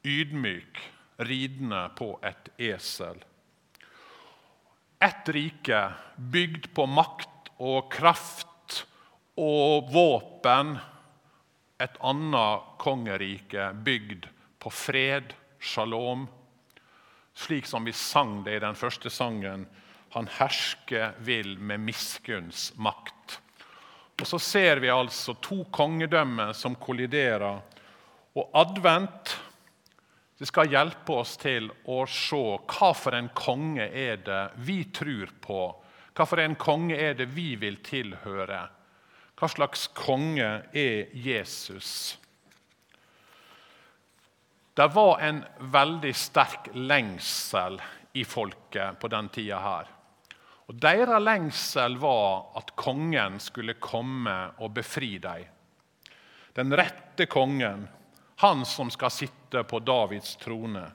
ydmyk, 0.07 0.79
ridende 1.17 1.83
på 1.99 2.15
et 2.23 2.49
esel. 2.57 3.19
Et 5.03 5.29
rike 5.35 5.79
bygd 6.15 6.69
på 6.71 6.85
makt 6.87 7.49
og 7.59 7.89
kraft 7.91 8.77
og 9.35 9.89
våpen. 9.91 10.77
Et 11.83 11.97
annet 11.99 12.69
kongerike 12.79 13.65
bygd 13.83 14.29
på 14.63 14.71
fred, 14.71 15.33
shalom. 15.59 16.23
Slik 17.35 17.67
som 17.67 17.83
vi 17.83 17.91
sang 17.91 18.45
det 18.45 18.55
i 18.55 18.63
den 18.63 18.79
første 18.79 19.11
sangen. 19.11 19.65
Han 20.15 20.29
hersker 20.39 21.17
vil 21.25 21.57
med 21.59 21.83
miskunns 21.83 22.69
makt. 22.77 23.41
Og 24.21 24.27
Så 24.29 24.39
ser 24.39 24.79
vi 24.79 24.93
altså 24.93 25.35
to 25.43 25.65
kongedømmer 25.73 26.53
som 26.55 26.79
kolliderer. 26.79 27.59
Og 28.39 28.55
advent 28.55 29.35
det 30.43 30.49
skal 30.49 30.73
hjelpe 30.73 31.13
oss 31.21 31.37
til 31.39 31.69
å 31.87 32.01
se 32.03 32.37
hva 32.67 32.89
for 32.99 33.15
en 33.15 33.29
konge 33.31 33.85
er 33.87 34.17
det 34.25 34.41
vi 34.67 34.81
tror 34.91 35.29
på. 35.39 35.59
Hva 36.11 36.25
for 36.27 36.41
en 36.43 36.57
konge 36.59 36.97
er 36.99 37.13
det 37.15 37.29
vi 37.31 37.53
vil 37.61 37.77
tilhøre? 37.79 38.57
Hva 39.39 39.47
slags 39.47 39.85
konge 39.95 40.49
er 40.75 41.13
Jesus? 41.15 42.17
Det 44.75 44.89
var 44.91 45.23
en 45.23 45.39
veldig 45.77 46.11
sterk 46.11 46.67
lengsel 46.75 47.79
i 48.11 48.25
folket 48.27 48.99
på 48.99 49.11
den 49.15 49.29
tida 49.31 49.61
her. 49.63 49.93
Og 50.67 50.75
Deres 50.75 51.23
lengsel 51.23 51.95
var 52.03 52.49
at 52.59 52.75
kongen 52.75 53.39
skulle 53.39 53.77
komme 53.79 54.35
og 54.59 54.75
befri 54.75 55.13
dem. 55.23 55.47
Den 56.51 56.75
rette 56.75 57.29
kongen, 57.31 57.87
han 58.43 58.67
som 58.67 58.91
skal 58.91 59.15
sitte 59.15 59.42
på 59.61 59.77
Davids 59.85 60.33
trone. 60.41 60.87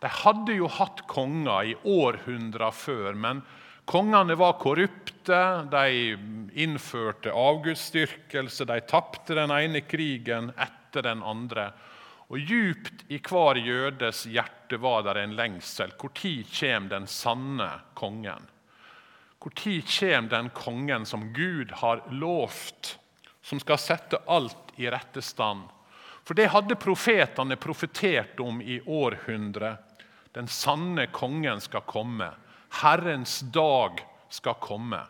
De 0.00 0.08
hadde 0.12 0.58
jo 0.58 0.68
hatt 0.68 1.06
konger 1.08 1.70
i 1.70 1.76
århundrer 1.88 2.74
før, 2.76 3.14
men 3.16 3.40
kongene 3.88 4.36
var 4.36 4.58
korrupte. 4.60 5.40
De 5.72 6.16
innførte 6.60 7.32
avgudsdyrkelse, 7.32 8.68
de 8.68 8.80
tapte 8.90 9.38
den 9.38 9.54
ene 9.54 9.80
krigen 9.88 10.52
etter 10.52 11.08
den 11.08 11.24
andre. 11.24 11.70
Og 12.26 12.42
Djupt 12.42 13.06
i 13.14 13.20
hver 13.22 13.58
jødes 13.62 14.24
hjerte 14.26 14.80
var 14.82 15.06
det 15.06 15.22
en 15.22 15.36
lengsel. 15.38 15.94
Når 15.94 16.12
kommer 16.18 16.90
den 16.90 17.06
sanne 17.06 17.70
kongen? 17.94 18.48
Når 19.40 19.54
kommer 19.54 20.30
den 20.30 20.50
kongen 20.50 21.06
som 21.06 21.32
Gud 21.32 21.72
har 21.80 22.02
lovt, 22.10 22.98
som 23.42 23.62
skal 23.62 23.78
sette 23.78 24.20
alt 24.26 24.74
i 24.76 24.90
rette 24.90 25.22
stand? 25.22 25.70
For 26.26 26.34
det 26.34 26.50
hadde 26.50 26.78
profetene 26.80 27.56
profetert 27.56 28.40
om 28.42 28.58
i 28.62 28.80
århundre. 28.82 29.76
Den 30.34 30.48
sanne 30.50 31.06
kongen 31.14 31.60
skal 31.62 31.86
komme. 31.86 32.32
Herrens 32.82 33.40
dag 33.54 34.02
skal 34.28 34.58
komme. 34.60 35.04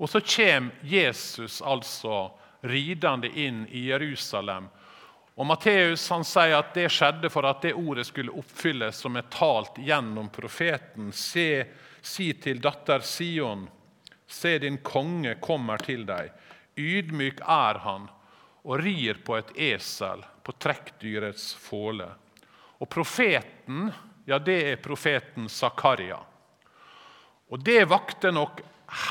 Og 0.00 0.08
så 0.08 0.22
kommer 0.24 0.72
Jesus 0.82 1.60
altså 1.62 2.30
ridende 2.62 3.28
inn 3.28 3.66
i 3.70 3.90
Jerusalem 3.90 4.70
og 5.34 5.46
Matteus 5.48 6.04
sier 6.28 6.58
at 6.58 6.74
det 6.76 6.90
skjedde 6.92 7.30
for 7.32 7.46
at 7.48 7.62
det 7.64 7.72
ordet 7.74 8.04
skulle 8.06 8.34
oppfylles 8.36 8.98
som 9.00 9.16
er 9.16 9.30
talt 9.32 9.78
gjennom 9.80 10.28
profeten. 10.32 11.08
Se, 11.12 11.64
si 12.04 12.32
til 12.36 12.60
datter 12.60 13.00
Sion, 13.00 13.64
se 14.28 14.58
din 14.60 14.78
konge 14.84 15.38
kommer 15.40 15.80
til 15.80 16.04
deg. 16.08 16.34
Ydmyk 16.76 17.40
er 17.48 17.80
han 17.86 18.10
og 18.62 18.78
rir 18.82 19.18
på 19.24 19.36
et 19.38 19.52
esel, 19.72 20.22
på 20.42 20.54
trekkdyrets 20.62 21.52
fåle. 21.58 22.08
Og 22.82 22.88
profeten, 22.90 23.90
ja, 24.26 24.38
det 24.38 24.58
er 24.70 24.82
profeten 24.82 25.48
Zakaria. 25.50 26.18
Og 27.52 27.60
det 27.62 27.84
vakte 27.90 28.32
nok 28.32 28.62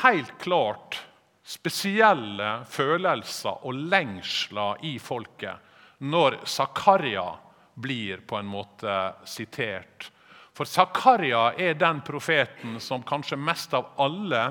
helt 0.02 0.34
klart 0.42 0.98
spesielle 1.42 2.62
følelser 2.70 3.64
og 3.66 3.78
lengsler 3.92 4.82
i 4.86 4.96
folket 5.02 5.70
når 6.02 6.40
Zakaria 6.46 7.26
blir 7.74 8.22
på 8.26 8.38
en 8.38 8.48
måte 8.50 8.96
sitert. 9.28 10.10
For 10.52 10.68
Zakaria 10.68 11.52
er 11.56 11.78
den 11.78 12.02
profeten 12.04 12.76
som 12.82 13.04
kanskje 13.06 13.38
mest 13.40 13.72
av 13.74 13.94
alle 14.02 14.50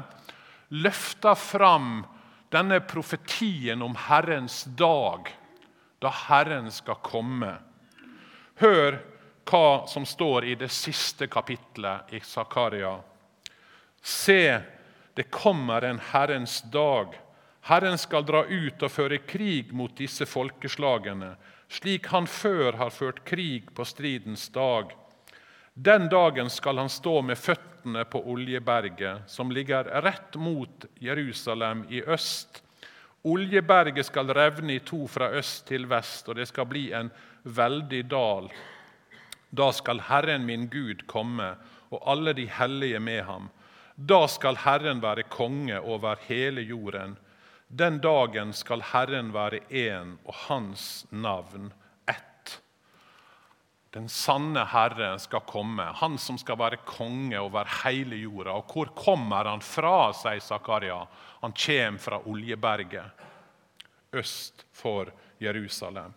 løfter 0.71 1.35
fram 1.37 2.01
denne 2.51 2.81
profetien 2.83 3.81
om 3.81 3.95
Herrens 4.07 4.63
dag, 4.77 5.31
da 5.99 6.11
Herren 6.27 6.71
skal 6.71 6.99
komme. 7.03 7.55
Hør 8.59 8.99
hva 9.47 9.87
som 9.89 10.05
står 10.05 10.45
i 10.51 10.55
det 10.59 10.69
siste 10.71 11.27
kapitlet 11.31 12.13
i 12.13 12.21
Zakaria. 12.23 12.97
Se, 14.01 14.59
det 15.15 15.31
kommer 15.33 15.85
en 15.87 15.99
Herrens 16.11 16.61
dag 16.73 17.17
Herren 17.61 17.97
skal 17.97 18.25
dra 18.25 18.41
ut 18.49 18.81
og 18.81 18.91
føre 18.91 19.19
krig 19.21 19.69
mot 19.73 19.93
disse 19.97 20.25
folkeslagene, 20.25 21.35
slik 21.69 22.09
han 22.09 22.25
før 22.27 22.79
har 22.79 22.93
ført 22.93 23.21
krig 23.27 23.69
på 23.75 23.85
stridens 23.85 24.47
dag. 24.53 24.89
Den 25.73 26.09
dagen 26.09 26.49
skal 26.49 26.77
han 26.77 26.89
stå 26.89 27.21
med 27.21 27.37
føttene 27.37 28.03
på 28.05 28.19
Oljeberget, 28.31 29.29
som 29.31 29.51
ligger 29.51 29.87
rett 30.03 30.35
mot 30.35 30.85
Jerusalem 30.99 31.85
i 31.89 32.03
øst. 32.03 32.63
Oljeberget 33.23 34.05
skal 34.05 34.33
revne 34.33 34.75
i 34.75 34.83
to 34.83 35.07
fra 35.07 35.29
øst 35.37 35.67
til 35.69 35.87
vest, 35.87 36.27
og 36.29 36.35
det 36.35 36.49
skal 36.49 36.67
bli 36.67 36.89
en 36.91 37.11
veldig 37.43 38.03
dal. 38.11 38.51
Da 39.49 39.71
skal 39.71 40.01
Herren 40.09 40.45
min 40.45 40.67
Gud 40.67 41.05
komme, 41.07 41.55
og 41.91 42.03
alle 42.07 42.33
de 42.33 42.47
hellige 42.49 42.99
med 42.99 43.23
ham. 43.23 43.49
Da 43.95 44.25
skal 44.27 44.57
Herren 44.57 45.01
være 45.01 45.23
konge 45.29 45.79
over 45.79 46.19
hele 46.27 46.61
jorden. 46.61 47.17
Den 47.67 47.99
dagen 48.03 48.53
skal 48.53 48.83
Herren 48.91 49.33
være 49.33 49.63
én, 49.69 50.17
og 50.25 50.33
hans 50.47 51.05
navn. 51.11 51.71
Den 53.91 54.07
sanne 54.09 54.63
Herre 54.71 55.17
skal 55.19 55.43
komme, 55.43 55.83
han 55.83 56.15
som 56.17 56.37
skal 56.39 56.55
være 56.61 56.79
konge 56.87 57.39
over 57.39 57.67
hele 57.81 58.21
jorda. 58.21 58.53
Og 58.55 58.71
hvor 58.71 58.91
kommer 58.95 59.49
han 59.51 59.63
fra, 59.63 60.13
sier 60.15 60.39
Zakaria. 60.39 61.01
Han 61.41 61.51
kommer 61.51 61.99
fra 61.99 62.21
Oljeberget, 62.23 63.25
øst 64.15 64.63
for 64.71 65.11
Jerusalem. 65.43 66.13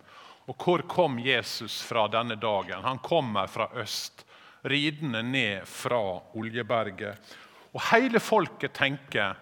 Og 0.46 0.54
hvor 0.60 0.84
kom 0.86 1.18
Jesus 1.18 1.80
fra 1.82 2.06
denne 2.12 2.36
dagen? 2.36 2.84
Han 2.84 2.98
kommer 3.02 3.50
fra 3.50 3.66
øst, 3.74 4.24
ridende 4.62 5.22
ned 5.22 5.66
fra 5.66 6.20
Oljeberget. 6.38 7.34
Og 7.74 7.82
hele 7.90 8.20
folket 8.20 8.76
tenker 8.76 9.34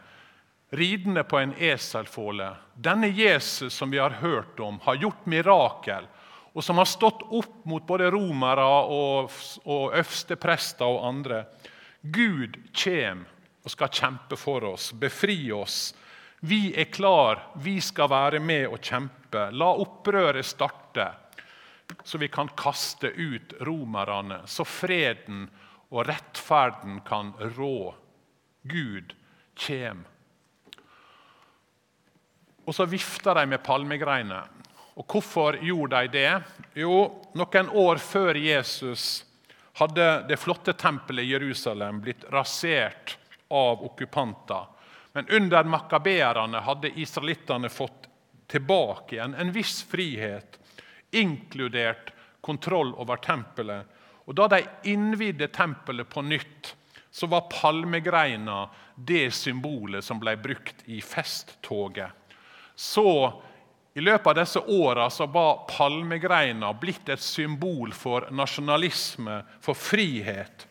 ridende 0.73 1.25
på 1.29 1.37
en 1.39 1.53
eselfåle. 1.59 2.49
Denne 2.75 3.12
Jesus 3.12 3.75
som 3.75 3.91
vi 3.93 4.01
har 4.01 4.23
hørt 4.23 4.61
om, 4.61 4.81
har 4.87 4.97
gjort 4.97 5.27
mirakel, 5.27 6.09
og 6.53 6.65
som 6.65 6.79
har 6.79 6.89
stått 6.89 7.23
opp 7.33 7.65
mot 7.65 7.85
både 7.87 8.11
romere 8.13 8.65
og, 8.65 9.33
og 9.65 9.95
øversteprester 9.97 10.85
og 10.85 11.07
andre. 11.09 11.45
Gud 12.03 12.59
kommer 12.77 13.29
og 13.63 13.71
skal 13.71 13.93
kjempe 13.95 14.37
for 14.37 14.65
oss, 14.73 14.91
befri 14.93 15.53
oss. 15.55 15.93
Vi 16.43 16.73
er 16.75 16.91
klar, 16.91 17.39
vi 17.63 17.77
skal 17.81 18.11
være 18.11 18.41
med 18.43 18.67
og 18.67 18.81
kjempe. 18.83 19.47
La 19.55 19.71
opprøret 19.79 20.47
starte. 20.47 21.13
så 22.05 22.19
vi 22.19 22.29
kan 22.29 22.49
kaste 22.57 23.07
ut 23.07 23.53
romerne, 23.61 24.41
så 24.47 24.65
freden 24.65 25.49
og 25.91 26.07
rettferden 26.09 27.01
kan 27.05 27.33
rå. 27.57 27.95
Gud 28.63 29.13
kjem. 29.55 30.05
Og 32.65 32.75
så 32.75 32.87
vifter 32.87 33.35
de 33.35 33.47
med 33.47 33.63
palmegreiner. 33.63 34.49
Og 34.95 35.07
hvorfor 35.09 35.57
gjorde 35.65 36.03
de 36.03 36.09
det? 36.13 36.33
Jo, 36.83 36.97
noen 37.39 37.71
år 37.71 38.01
før 38.03 38.37
Jesus 38.37 39.25
hadde 39.81 40.09
det 40.29 40.37
flotte 40.37 40.75
tempelet 40.77 41.25
i 41.25 41.33
Jerusalem 41.33 42.03
blitt 42.05 42.27
rasert 42.33 43.17
av 43.49 43.85
okkupanter. 43.85 44.69
Men 45.13 45.29
under 45.29 45.65
makabeerne 45.65 46.61
hadde 46.61 46.93
israelittene 47.01 47.69
fått 47.73 48.09
tilbake 48.53 49.17
igjen 49.17 49.35
en 49.35 49.53
viss 49.53 49.83
frihet, 49.89 50.59
inkludert 51.11 52.13
kontroll 52.41 52.95
over 52.95 53.17
tempelet. 53.17 53.89
Og 54.25 54.35
Da 54.35 54.49
de 54.49 54.63
innvidde 54.93 55.49
tempelet 55.49 56.09
på 56.09 56.23
nytt, 56.23 56.75
så 57.11 57.27
var 57.27 57.49
palmegreina 57.53 58.69
det 58.97 59.31
symbolet 59.37 60.05
som 60.05 60.21
ble 60.21 60.37
brukt 60.37 60.85
i 60.89 61.01
festtoget. 61.01 62.13
Så 62.77 63.43
i 63.95 64.01
løpet 64.01 64.27
av 64.27 64.37
disse 64.39 64.61
åra 64.61 65.09
var 65.27 65.65
palmegreina 65.69 66.73
blitt 66.73 67.09
et 67.13 67.21
symbol 67.21 67.93
for 67.93 68.31
nasjonalisme, 68.33 69.43
for 69.61 69.77
frihet. 69.77 70.67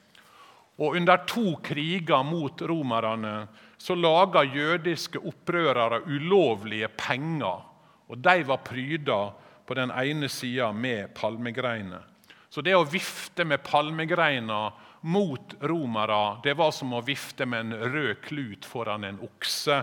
Og 0.82 0.96
Under 0.98 1.22
to 1.30 1.60
kriger 1.62 2.24
mot 2.26 2.62
romerne 2.62 3.48
så 3.78 3.94
laga 3.96 4.42
jødiske 4.44 5.22
opprørere 5.22 6.02
ulovlige 6.08 6.88
penger. 6.98 7.62
Og 8.10 8.18
De 8.18 8.44
var 8.44 8.64
pryda 8.66 9.20
på 9.66 9.78
den 9.78 9.92
ene 9.92 10.30
sida 10.30 10.72
med 10.72 11.14
palmegreiner. 11.14 12.02
Så 12.50 12.62
det 12.62 12.74
å 12.76 12.84
vifte 12.84 13.46
med 13.46 13.62
palmegreiner 13.64 14.74
mot 15.02 15.54
romere 15.62 16.42
det 16.44 16.58
var 16.58 16.74
som 16.76 16.94
å 16.94 17.04
vifte 17.06 17.46
med 17.46 17.68
en 17.70 17.94
rød 17.94 18.18
klut 18.26 18.66
foran 18.66 19.06
en 19.08 19.22
okse. 19.24 19.78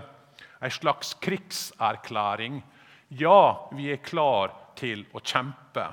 En 0.61 0.75
slags 0.75 1.14
krigserklæring. 1.23 2.61
Ja, 3.08 3.68
vi 3.72 3.92
er 3.92 4.02
klar 4.04 4.52
til 4.76 5.06
å 5.16 5.20
kjempe. 5.24 5.86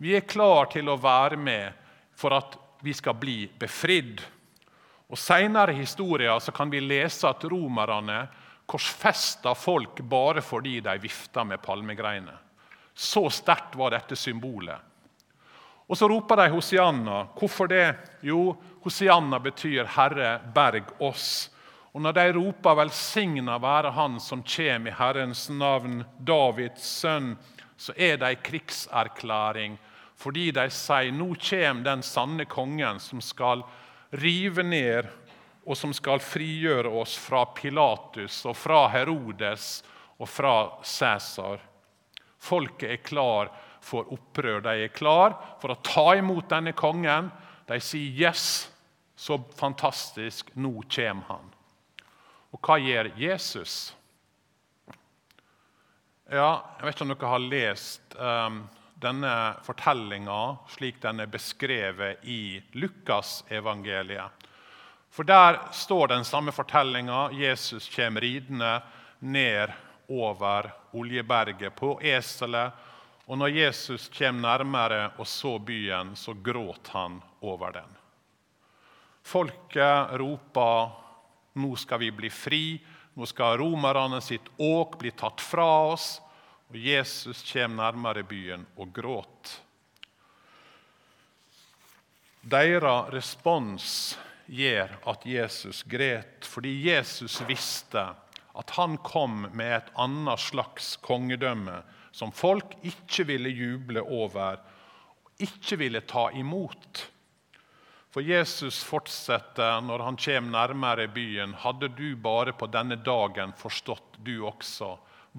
Vi 0.00 0.14
er 0.16 0.24
klar 0.24 0.70
til 0.72 0.88
å 0.88 0.96
være 1.00 1.36
med 1.36 1.72
for 2.16 2.32
at 2.36 2.56
vi 2.84 2.94
skal 2.96 3.16
bli 3.20 3.44
befridd. 3.60 4.22
Og 5.12 5.20
Senere 5.20 5.74
i 5.74 5.82
historien 5.82 6.40
kan 6.56 6.72
vi 6.72 6.80
lese 6.80 7.28
at 7.28 7.44
romerne 7.44 8.24
korsfesta 8.66 9.52
folk 9.54 10.00
bare 10.08 10.40
fordi 10.42 10.78
de 10.80 10.96
vifta 11.02 11.44
med 11.44 11.62
palmegreiner. 11.62 12.40
Så 12.94 13.28
sterkt 13.30 13.76
var 13.76 13.92
dette 13.92 14.16
symbolet. 14.16 14.80
Og 15.84 15.98
Så 15.98 16.08
roper 16.08 16.36
de 16.36 16.48
Hosianna. 16.48 17.26
Hvorfor 17.36 17.68
det? 17.68 17.96
Jo, 18.22 18.56
Hosianna 18.80 19.38
betyr 19.38 19.84
'Herre, 19.84 20.40
berg 20.54 20.84
oss'. 20.98 21.50
Og 21.94 22.02
når 22.02 22.12
de 22.12 22.32
roper 22.34 22.74
'Velsigna 22.74 23.58
være 23.62 23.92
Han 23.94 24.20
som 24.20 24.42
kommer 24.42 24.90
i 24.90 24.94
Herrens 24.98 25.48
navn', 25.48 26.04
Davids 26.18 26.82
sønn, 26.82 27.36
så 27.76 27.92
er 27.96 28.16
det 28.16 28.28
en 28.28 28.42
krigserklæring 28.42 29.78
fordi 30.16 30.50
de 30.50 30.70
sier 30.70 31.12
'Nå 31.12 31.34
kommer 31.34 31.84
den 31.84 32.02
sanne 32.02 32.44
kongen 32.44 33.00
som 33.00 33.20
skal 33.20 33.62
rive 34.10 34.62
ned' 34.62 35.06
og 35.66 35.76
som 35.76 35.92
skal 35.92 36.20
frigjøre 36.20 36.88
oss 36.88 37.16
fra 37.16 37.44
Pilatus 37.56 38.44
og 38.44 38.56
fra 38.56 38.88
Herodes 38.88 39.82
og 40.18 40.28
fra 40.28 40.56
Cæsar. 40.82 41.58
Folket 42.38 42.90
er 42.90 42.96
klar 42.96 43.50
for 43.80 44.12
opprør. 44.12 44.60
De 44.60 44.84
er 44.84 44.92
klar 44.92 45.38
for 45.60 45.72
å 45.72 45.80
ta 45.82 46.14
imot 46.18 46.50
denne 46.50 46.72
kongen. 46.72 47.30
De 47.66 47.80
sier 47.80 48.12
'yes', 48.12 48.68
så 49.16 49.38
fantastisk, 49.56 50.50
nå 50.56 50.82
kommer 50.90 51.24
han. 51.28 51.53
Og 52.54 52.60
hva 52.62 52.78
gjør 52.78 53.10
Jesus? 53.18 53.90
Ja, 56.30 56.62
jeg 56.78 56.86
vet 56.86 56.94
ikke 56.94 57.04
om 57.04 57.12
dere 57.12 57.32
har 57.32 57.42
lest 57.42 58.14
um, 58.16 58.62
denne 59.02 59.32
fortellinga 59.66 60.38
slik 60.72 61.02
den 61.02 61.20
er 61.20 61.30
beskrevet 61.30 62.22
i 62.30 62.62
Lukasevangeliet. 62.78 64.46
For 65.14 65.26
der 65.26 65.60
står 65.74 66.08
den 66.14 66.24
samme 66.26 66.54
fortellinga. 66.54 67.28
Jesus 67.34 67.90
kommer 67.90 68.20
ridende 68.24 68.80
ned 69.18 69.74
over 70.08 70.70
Oljeberget 70.94 71.74
på 71.76 71.98
eselet. 72.02 72.72
Og 73.26 73.38
når 73.38 73.54
Jesus 73.54 74.08
kommer 74.14 74.42
nærmere 74.48 75.12
og 75.18 75.26
så 75.26 75.58
byen, 75.58 76.16
så 76.16 76.34
gråt 76.34 76.90
han 76.92 77.20
over 77.42 77.72
den. 77.78 77.94
Folket 79.24 80.18
roper 80.20 81.03
nå 81.54 81.74
skal 81.78 82.02
vi 82.02 82.10
bli 82.14 82.30
fri. 82.30 82.66
Nå 83.14 83.26
skal 83.30 83.58
romerne 83.60 84.20
sitt 84.24 84.46
åk 84.58 84.98
bli 84.98 85.12
tatt 85.14 85.40
fra 85.40 85.68
oss. 85.94 86.18
Og 86.70 86.78
Jesus 86.80 87.44
kommer 87.52 87.92
nærmere 87.92 88.24
byen 88.26 88.66
og 88.76 88.90
gråter. 88.94 89.60
Deres 92.44 93.08
respons 93.14 93.86
gjør 94.52 94.98
at 95.08 95.22
Jesus 95.24 95.80
gret, 95.88 96.44
fordi 96.44 96.74
Jesus 96.90 97.38
visste 97.48 98.02
at 98.54 98.74
han 98.76 98.98
kom 99.00 99.46
med 99.56 99.78
et 99.78 99.88
annet 99.96 100.42
slags 100.42 100.94
kongedømme 101.02 101.78
som 102.14 102.34
folk 102.34 102.76
ikke 102.86 103.24
ville 103.26 103.50
juble 103.50 104.02
over, 104.04 104.60
ikke 105.42 105.78
ville 105.80 106.04
ta 106.06 106.28
imot. 106.36 107.06
For 108.14 108.22
Jesus 108.22 108.76
fortsetter 108.86 109.80
når 109.82 110.04
han 110.06 110.16
kommer 110.22 110.52
nærmere 110.54 111.08
byen. 111.10 111.56
Hadde 111.58 111.88
du 111.98 112.14
bare 112.14 112.52
på 112.54 112.68
denne 112.70 112.94
dagen 113.02 113.50
forstått, 113.58 114.20
du 114.22 114.44
også, 114.46 114.92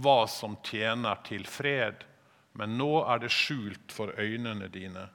hva 0.03 0.25
som 0.27 0.57
tjener 0.59 1.21
til 1.23 1.45
fred, 1.47 2.03
men 2.59 2.75
nå 2.75 2.89
er 3.07 3.21
det 3.23 3.31
skjult 3.31 3.95
for 3.95 4.11
øynene 4.19 4.67
dine. 4.73 5.05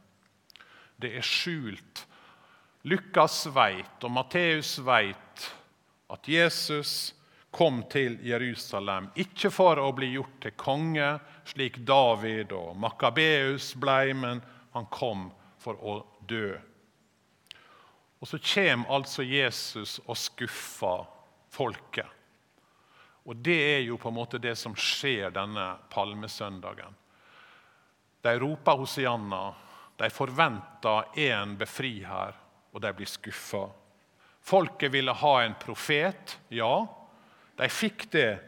Det 0.96 1.12
er 1.20 1.27
skjult. 1.27 2.07
Lukas 2.88 3.42
veit, 3.53 4.09
og 4.09 4.16
Matteus 4.16 4.79
veit, 4.81 5.44
at 6.09 6.33
Jesus 6.33 7.12
kom 7.53 7.83
til 7.92 8.16
Jerusalem, 8.25 9.11
ikke 9.20 9.53
for 9.53 9.85
å 9.85 9.92
bli 9.92 10.14
gjort 10.14 10.40
til 10.46 10.57
konge, 10.57 11.12
slik 11.53 11.77
David 11.85 12.57
og 12.57 12.73
Makabeus 12.81 13.75
blei, 13.77 14.14
men 14.16 14.40
han 14.73 14.88
kom 14.88 15.29
for 15.61 15.77
å 15.77 16.01
dø. 16.25 16.57
Og 18.21 18.29
så 18.29 18.39
kommer 18.39 18.93
altså 18.93 19.25
Jesus 19.25 19.99
og 20.07 20.17
skuffer 20.17 21.07
folket. 21.51 22.07
Og 23.25 23.37
Det 23.37 23.57
er 23.77 23.81
jo 23.85 23.97
på 24.01 24.09
en 24.09 24.17
måte 24.17 24.41
det 24.41 24.57
som 24.59 24.75
skjer 24.77 25.33
denne 25.33 25.77
palmesøndagen. 25.93 26.97
De 28.21 28.39
roper 28.41 28.81
Hosianna. 28.81 29.55
De 29.97 30.09
forventer 30.11 31.19
en 31.21 31.57
befriher, 31.61 32.37
og 32.73 32.81
de 32.81 32.93
blir 32.97 33.09
skuffa. 33.09 33.67
Folket 34.41 34.93
ville 34.93 35.13
ha 35.13 35.33
en 35.43 35.57
profet. 35.61 36.39
Ja, 36.49 36.87
de 37.57 37.69
fikk 37.69 38.07
det. 38.13 38.39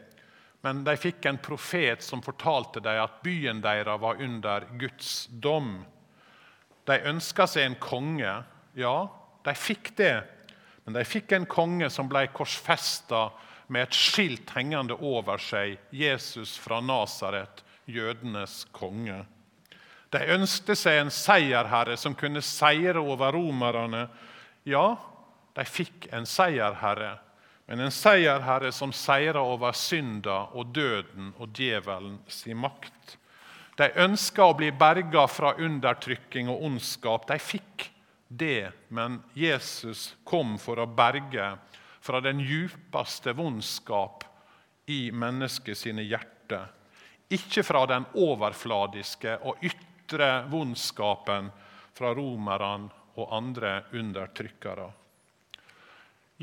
Men 0.65 0.81
de 0.83 0.95
fikk 0.97 1.25
en 1.29 1.37
profet 1.37 2.01
som 2.01 2.23
fortalte 2.25 2.81
dem 2.81 3.01
at 3.03 3.19
byen 3.23 3.61
deres 3.61 4.01
var 4.01 4.21
under 4.21 4.65
Guds 4.79 5.27
dom. 5.29 5.83
De 6.89 6.97
ønska 7.09 7.45
seg 7.47 7.67
en 7.67 7.79
konge. 7.83 8.33
Ja, 8.73 8.97
de 9.43 9.55
fikk 9.55 9.91
det, 9.99 10.15
men 10.83 10.95
de 10.97 11.03
fikk 11.07 11.33
en 11.35 11.47
konge 11.49 11.89
som 11.91 12.09
ble 12.11 12.25
korsfesta 12.35 13.29
med 13.71 13.87
et 13.87 13.97
skilt 13.97 14.51
hengende 14.55 14.95
over 14.99 15.39
seg, 15.41 15.77
Jesus 15.91 16.55
fra 16.59 16.81
Nasaret, 16.83 17.63
jødenes 17.85 18.63
konge. 18.75 19.23
De 20.13 20.21
ønsket 20.35 20.77
seg 20.77 20.99
en 21.01 21.11
seierherre 21.13 21.95
som 21.97 22.15
kunne 22.15 22.43
seire 22.45 23.01
over 23.01 23.33
romerne. 23.33 24.05
Ja, 24.67 24.93
de 25.57 25.65
fikk 25.65 26.07
en 26.13 26.27
seierherre, 26.29 27.15
men 27.67 27.81
en 27.81 27.93
seierherre 27.93 28.71
som 28.75 28.93
seira 28.93 29.41
over 29.41 29.73
synda 29.77 30.43
og 30.53 30.73
døden 30.75 31.31
og 31.39 31.55
djevelen 31.57 32.19
sin 32.27 32.59
makt. 32.61 33.17
De 33.79 33.89
ønska 34.03 34.51
å 34.51 34.57
bli 34.57 34.69
berga 34.75 35.25
fra 35.31 35.55
undertrykking 35.57 36.51
og 36.51 36.61
ondskap. 36.67 37.25
De 37.25 37.39
fikk 37.41 37.87
det, 38.37 38.71
men 38.87 39.21
Jesus 39.33 40.15
kom 40.23 40.57
for 40.61 40.81
å 40.81 40.87
berge 40.89 41.53
fra 42.03 42.21
den 42.23 42.41
djupeste 42.43 43.33
vondskap 43.37 44.25
i 44.91 45.11
mennesket 45.11 45.77
sine 45.77 46.03
hjerter. 46.03 46.67
Ikke 47.33 47.63
fra 47.63 47.85
den 47.89 48.05
overfladiske 48.19 49.37
og 49.47 49.63
ytre 49.63 50.31
vondskapen 50.51 51.49
fra 51.93 52.11
romerne 52.17 52.91
og 53.15 53.33
andre 53.37 53.83
undertrykkere. 53.93 54.89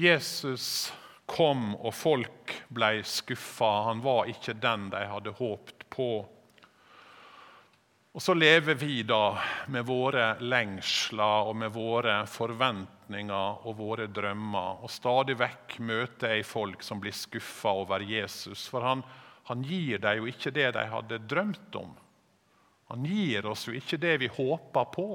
Jesus 0.00 0.92
kom, 1.26 1.74
og 1.76 1.94
folk 1.94 2.54
ble 2.72 3.02
skuffa. 3.06 3.70
Han 3.90 4.02
var 4.02 4.30
ikke 4.30 4.56
den 4.62 4.88
de 4.94 5.02
hadde 5.10 5.34
håpt 5.38 5.88
på. 5.92 6.10
Og 8.10 8.22
så 8.22 8.34
lever 8.34 8.74
vi 8.74 9.02
da 9.06 9.38
med 9.70 9.86
våre 9.86 10.32
lengsler 10.42 11.46
og 11.46 11.54
med 11.60 11.70
våre 11.70 12.16
forventninger 12.26 13.66
og 13.68 13.76
våre 13.78 14.08
drømmer. 14.10 14.82
Og 14.82 14.90
stadig 14.90 15.36
vekk 15.38 15.76
møter 15.86 16.34
jeg 16.34 16.48
folk 16.48 16.82
som 16.82 16.98
blir 17.02 17.14
skuffa 17.14 17.70
over 17.84 18.02
Jesus. 18.02 18.66
For 18.66 18.82
han, 18.82 19.04
han 19.46 19.62
gir 19.62 20.02
dem 20.02 20.24
jo 20.24 20.30
ikke 20.32 20.50
det 20.50 20.72
de 20.74 20.86
hadde 20.90 21.20
drømt 21.30 21.78
om. 21.78 21.94
Han 22.90 23.06
gir 23.06 23.46
oss 23.46 23.68
jo 23.68 23.76
ikke 23.78 24.00
det 24.02 24.16
vi 24.24 24.32
håper 24.34 24.90
på. 24.90 25.08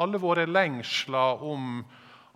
Alle 0.00 0.20
våre 0.20 0.46
lengsler 0.48 1.44
om 1.44 1.82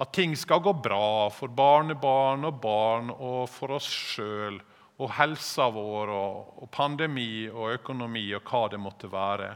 at 0.00 0.12
ting 0.16 0.36
skal 0.36 0.60
gå 0.64 0.74
bra 0.84 1.30
for 1.32 1.48
barnebarn 1.48 2.44
og 2.48 2.60
barn 2.60 3.08
og 3.16 3.48
for 3.52 3.72
oss 3.78 3.88
sjøl 3.88 4.60
og 5.00 5.12
helsa 5.16 5.70
vår 5.72 6.12
og, 6.12 6.54
og, 6.62 6.68
pandemi 6.72 7.48
og 7.48 7.76
økonomi 7.78 8.26
og 8.36 8.44
hva 8.44 8.66
det 8.72 8.80
måtte 8.80 9.10
være. 9.12 9.50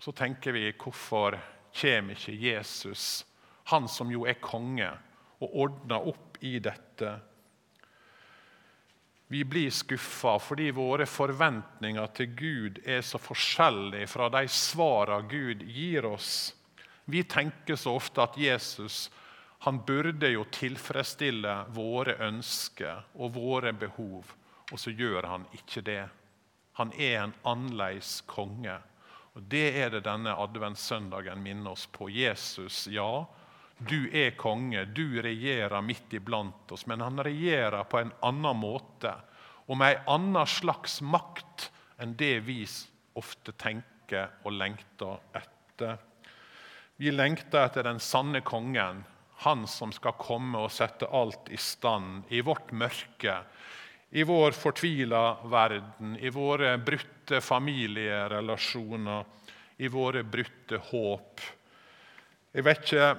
Så 0.00 0.14
tenker 0.16 0.56
vi 0.56 0.70
hvorfor 0.72 1.36
kommer 1.78 2.16
ikke 2.16 2.32
Jesus, 2.32 3.24
han 3.68 3.88
som 3.92 4.10
jo 4.10 4.24
er 4.26 4.40
konge, 4.40 4.88
og 5.38 5.58
ordner 5.64 6.08
opp 6.10 6.38
i 6.40 6.56
dette? 6.62 7.12
Vi 9.28 9.42
blir 9.44 9.70
skuffa 9.74 10.38
fordi 10.40 10.70
våre 10.72 11.04
forventninger 11.06 12.14
til 12.16 12.32
Gud 12.38 12.80
er 12.88 13.02
så 13.04 13.20
forskjellige 13.20 14.08
fra 14.08 14.30
de 14.32 14.46
svarene 14.48 15.28
Gud 15.28 15.66
gir 15.68 16.08
oss. 16.08 16.54
Vi 17.04 17.20
tenker 17.28 17.76
så 17.76 17.98
ofte 18.00 18.24
at 18.24 18.40
Jesus 18.40 19.10
han 19.66 19.80
burde 19.84 20.30
jo 20.30 20.44
tilfredsstille 20.54 21.54
våre 21.74 22.14
ønsker 22.28 23.08
og 23.18 23.34
våre 23.34 23.72
behov, 23.74 24.30
og 24.72 24.80
så 24.80 24.92
gjør 24.92 25.26
han 25.28 25.46
ikke 25.56 25.82
det. 25.84 26.04
Han 26.78 26.92
er 26.94 27.22
en 27.22 27.34
annerledes 27.48 28.20
konge. 28.26 28.76
Og 29.34 29.42
Det 29.42 29.66
er 29.80 29.90
det 29.90 30.04
denne 30.06 30.34
adventssøndagen 30.34 31.42
minner 31.42 31.72
oss 31.76 31.86
på. 31.86 32.08
Jesus, 32.10 32.86
ja, 32.90 33.26
du 33.78 34.08
er 34.10 34.34
konge, 34.36 34.84
du 34.84 35.20
regjerer 35.22 35.82
midt 35.82 36.12
iblant 36.18 36.72
oss, 36.74 36.86
men 36.86 37.00
han 37.00 37.22
regjerer 37.22 37.84
på 37.86 38.00
en 38.00 38.12
annen 38.26 38.58
måte 38.58 39.14
og 39.68 39.76
med 39.76 39.94
en 39.94 40.10
annen 40.14 40.48
slags 40.48 40.98
makt 41.04 41.68
enn 42.00 42.16
det 42.18 42.38
vi 42.46 42.62
ofte 43.18 43.52
tenker 43.60 44.32
og 44.42 44.56
lengter 44.56 45.20
etter. 45.36 45.98
Vi 46.98 47.12
lengter 47.12 47.66
etter 47.66 47.86
den 47.86 48.00
sanne 48.02 48.40
kongen, 48.42 49.04
han 49.44 49.66
som 49.70 49.92
skal 49.94 50.16
komme 50.18 50.64
og 50.64 50.72
sette 50.74 51.06
alt 51.14 51.50
i 51.54 51.60
stand 51.60 52.32
i 52.34 52.40
vårt 52.42 52.72
mørke, 52.72 53.36
i 54.10 54.22
vår 54.22 54.50
fortvila 54.56 55.36
verden, 55.44 56.16
i 56.16 56.30
våre 56.30 56.78
brutte 56.78 57.40
familierelasjoner, 57.40 59.24
i 59.76 59.88
våre 59.88 60.22
brutte 60.24 60.80
håp. 60.90 61.40
Jeg 62.52 62.64
vet 62.64 62.86
ikke 62.86 63.10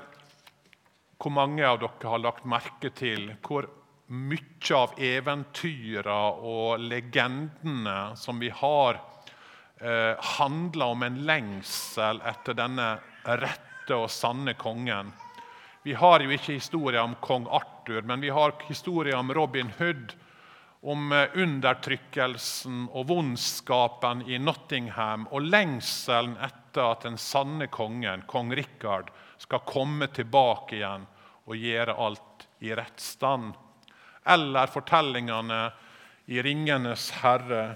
hvor 1.19 1.35
mange 1.35 1.67
av 1.67 1.77
dere 1.81 2.09
har 2.13 2.23
lagt 2.23 2.47
merke 2.47 2.89
til 2.95 3.29
hvor 3.45 3.67
mye 4.09 4.73
av 4.73 4.95
eventyrene 4.97 6.45
og 6.49 6.81
legendene 6.81 7.97
som 8.17 8.39
vi 8.41 8.49
har, 8.49 8.99
eh, 9.81 10.15
handler 10.37 10.85
om 10.85 11.03
en 11.03 11.19
lengsel 11.25 12.21
etter 12.25 12.53
denne 12.57 12.99
rette 13.25 13.93
og 13.95 14.09
sanne 14.09 14.53
kongen. 14.53 15.13
Vi 15.83 15.93
har 15.93 16.19
jo 16.19 16.29
ikke 16.29 16.57
historier 16.57 17.03
om 17.03 17.15
kong 17.21 17.47
Arthur, 17.47 18.01
men 18.01 18.21
vi 18.21 18.29
har 18.29 18.53
historier 18.67 19.15
om 19.15 19.33
Robin 19.33 19.71
Hood. 19.77 20.13
Om 20.81 21.11
eh, 21.11 21.35
undertrykkelsen 21.35 22.85
og 22.93 23.09
vondskapen 23.09 24.21
i 24.31 24.37
Nottingham 24.39 25.27
og 25.31 25.43
lengselen 25.43 26.37
etter 26.39 26.93
at 26.93 27.03
den 27.03 27.17
sanne 27.19 27.67
kongen, 27.67 28.23
kong 28.27 28.53
Rikard, 28.55 29.11
skal 29.39 29.65
komme 29.67 30.07
tilbake 30.15 30.77
igjen 30.79 31.03
og 31.49 31.57
gjøre 31.59 31.97
alt 31.99 32.47
i 32.63 32.71
rett 32.75 32.99
stand. 33.03 33.53
Eller 34.23 34.71
fortellingene 34.71 35.61
i 36.29 36.41
'Ringenes 36.41 37.09
herre', 37.23 37.75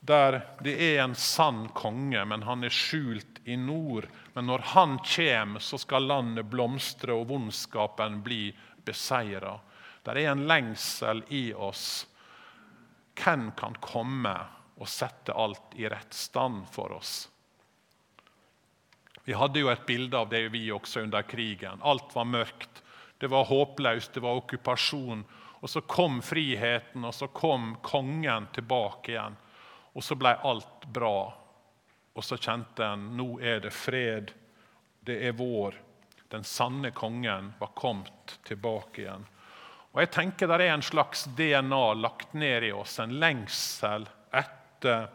der 0.00 0.42
det 0.60 0.74
er 0.76 1.02
en 1.02 1.14
sann 1.14 1.68
konge, 1.72 2.24
men 2.24 2.42
han 2.42 2.64
er 2.64 2.74
skjult 2.74 3.40
i 3.44 3.56
nord. 3.56 4.04
Men 4.34 4.46
når 4.46 4.58
han 4.74 4.98
kommer, 4.98 5.60
så 5.60 5.78
skal 5.80 6.06
landet 6.06 6.50
blomstre 6.50 7.14
og 7.16 7.30
vondskapen 7.30 8.20
bli 8.22 8.52
beseira. 8.84 9.56
Det 10.04 10.12
er 10.20 10.34
en 10.34 10.46
lengsel 10.46 11.22
i 11.32 11.46
oss. 11.54 12.04
Hvem 13.16 13.50
kan 13.56 13.76
komme 13.80 14.34
og 14.76 14.90
sette 14.90 15.32
alt 15.32 15.72
i 15.80 15.86
rett 15.88 16.12
stand 16.14 16.66
for 16.72 16.92
oss? 16.92 17.14
Vi 19.24 19.32
hadde 19.32 19.62
jo 19.62 19.70
et 19.72 19.86
bilde 19.86 20.18
av 20.18 20.28
det 20.28 20.42
vi 20.52 20.66
også 20.72 21.06
under 21.06 21.24
krigen. 21.24 21.80
Alt 21.80 22.12
var 22.12 22.28
mørkt. 22.28 22.82
Det 23.18 23.30
var 23.32 23.48
håpløst, 23.48 24.12
det 24.14 24.20
var 24.20 24.36
okkupasjon. 24.42 25.24
Og 25.64 25.70
så 25.70 25.80
kom 25.88 26.20
friheten, 26.22 27.04
og 27.08 27.14
så 27.14 27.30
kom 27.32 27.78
kongen 27.82 28.50
tilbake 28.52 29.14
igjen. 29.14 29.38
Og 29.96 30.04
så 30.04 30.18
ble 30.20 30.34
alt 30.44 30.84
bra. 30.92 31.32
Og 32.12 32.24
så 32.24 32.36
kjente 32.36 32.84
en 32.84 33.14
nå 33.16 33.38
er 33.40 33.62
det 33.64 33.72
fred. 33.72 34.34
Det 35.00 35.16
er 35.24 35.38
vår. 35.38 35.78
Den 36.28 36.44
sanne 36.44 36.92
kongen 36.92 37.54
var 37.58 37.72
kommet 37.78 38.36
tilbake 38.44 39.06
igjen. 39.06 39.24
Og 39.94 40.02
jeg 40.02 40.10
tenker 40.10 40.50
Det 40.50 40.66
er 40.66 40.74
en 40.74 40.82
slags 40.82 41.24
DNA 41.38 41.84
lagt 42.02 42.34
ned 42.34 42.66
i 42.66 42.72
oss, 42.74 42.98
en 42.98 43.14
lengsel 43.22 44.08
etter 44.34 45.06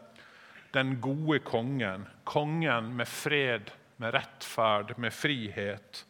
den 0.71 0.95
gode 1.03 1.41
kongen. 1.43 2.05
Kongen 2.23 2.93
med 2.95 3.07
fred, 3.07 3.71
med 3.99 4.13
rettferd, 4.15 4.93
med 4.97 5.13
frihet. 5.13 6.05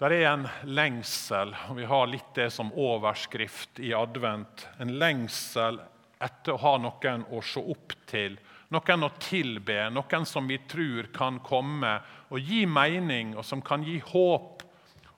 Det 0.00 0.08
er 0.08 0.30
en 0.32 0.46
lengsel, 0.64 1.52
og 1.68 1.76
vi 1.76 1.86
har 1.86 2.08
litt 2.08 2.32
det 2.34 2.48
som 2.50 2.72
overskrift 2.72 3.78
i 3.84 3.92
advent. 3.94 4.64
En 4.80 4.94
lengsel 4.98 5.78
etter 6.18 6.56
å 6.56 6.62
ha 6.64 6.72
noen 6.80 7.26
å 7.30 7.42
se 7.44 7.60
opp 7.60 7.94
til, 8.08 8.38
noen 8.72 9.04
å 9.06 9.12
tilbe, 9.20 9.76
noen 9.92 10.26
som 10.26 10.48
vi 10.48 10.58
tror 10.66 11.12
kan 11.14 11.38
komme 11.44 11.92
og 12.30 12.40
gi 12.40 12.64
mening, 12.66 13.36
og 13.36 13.44
som 13.44 13.62
kan 13.62 13.84
gi 13.84 13.98
håp, 14.10 14.64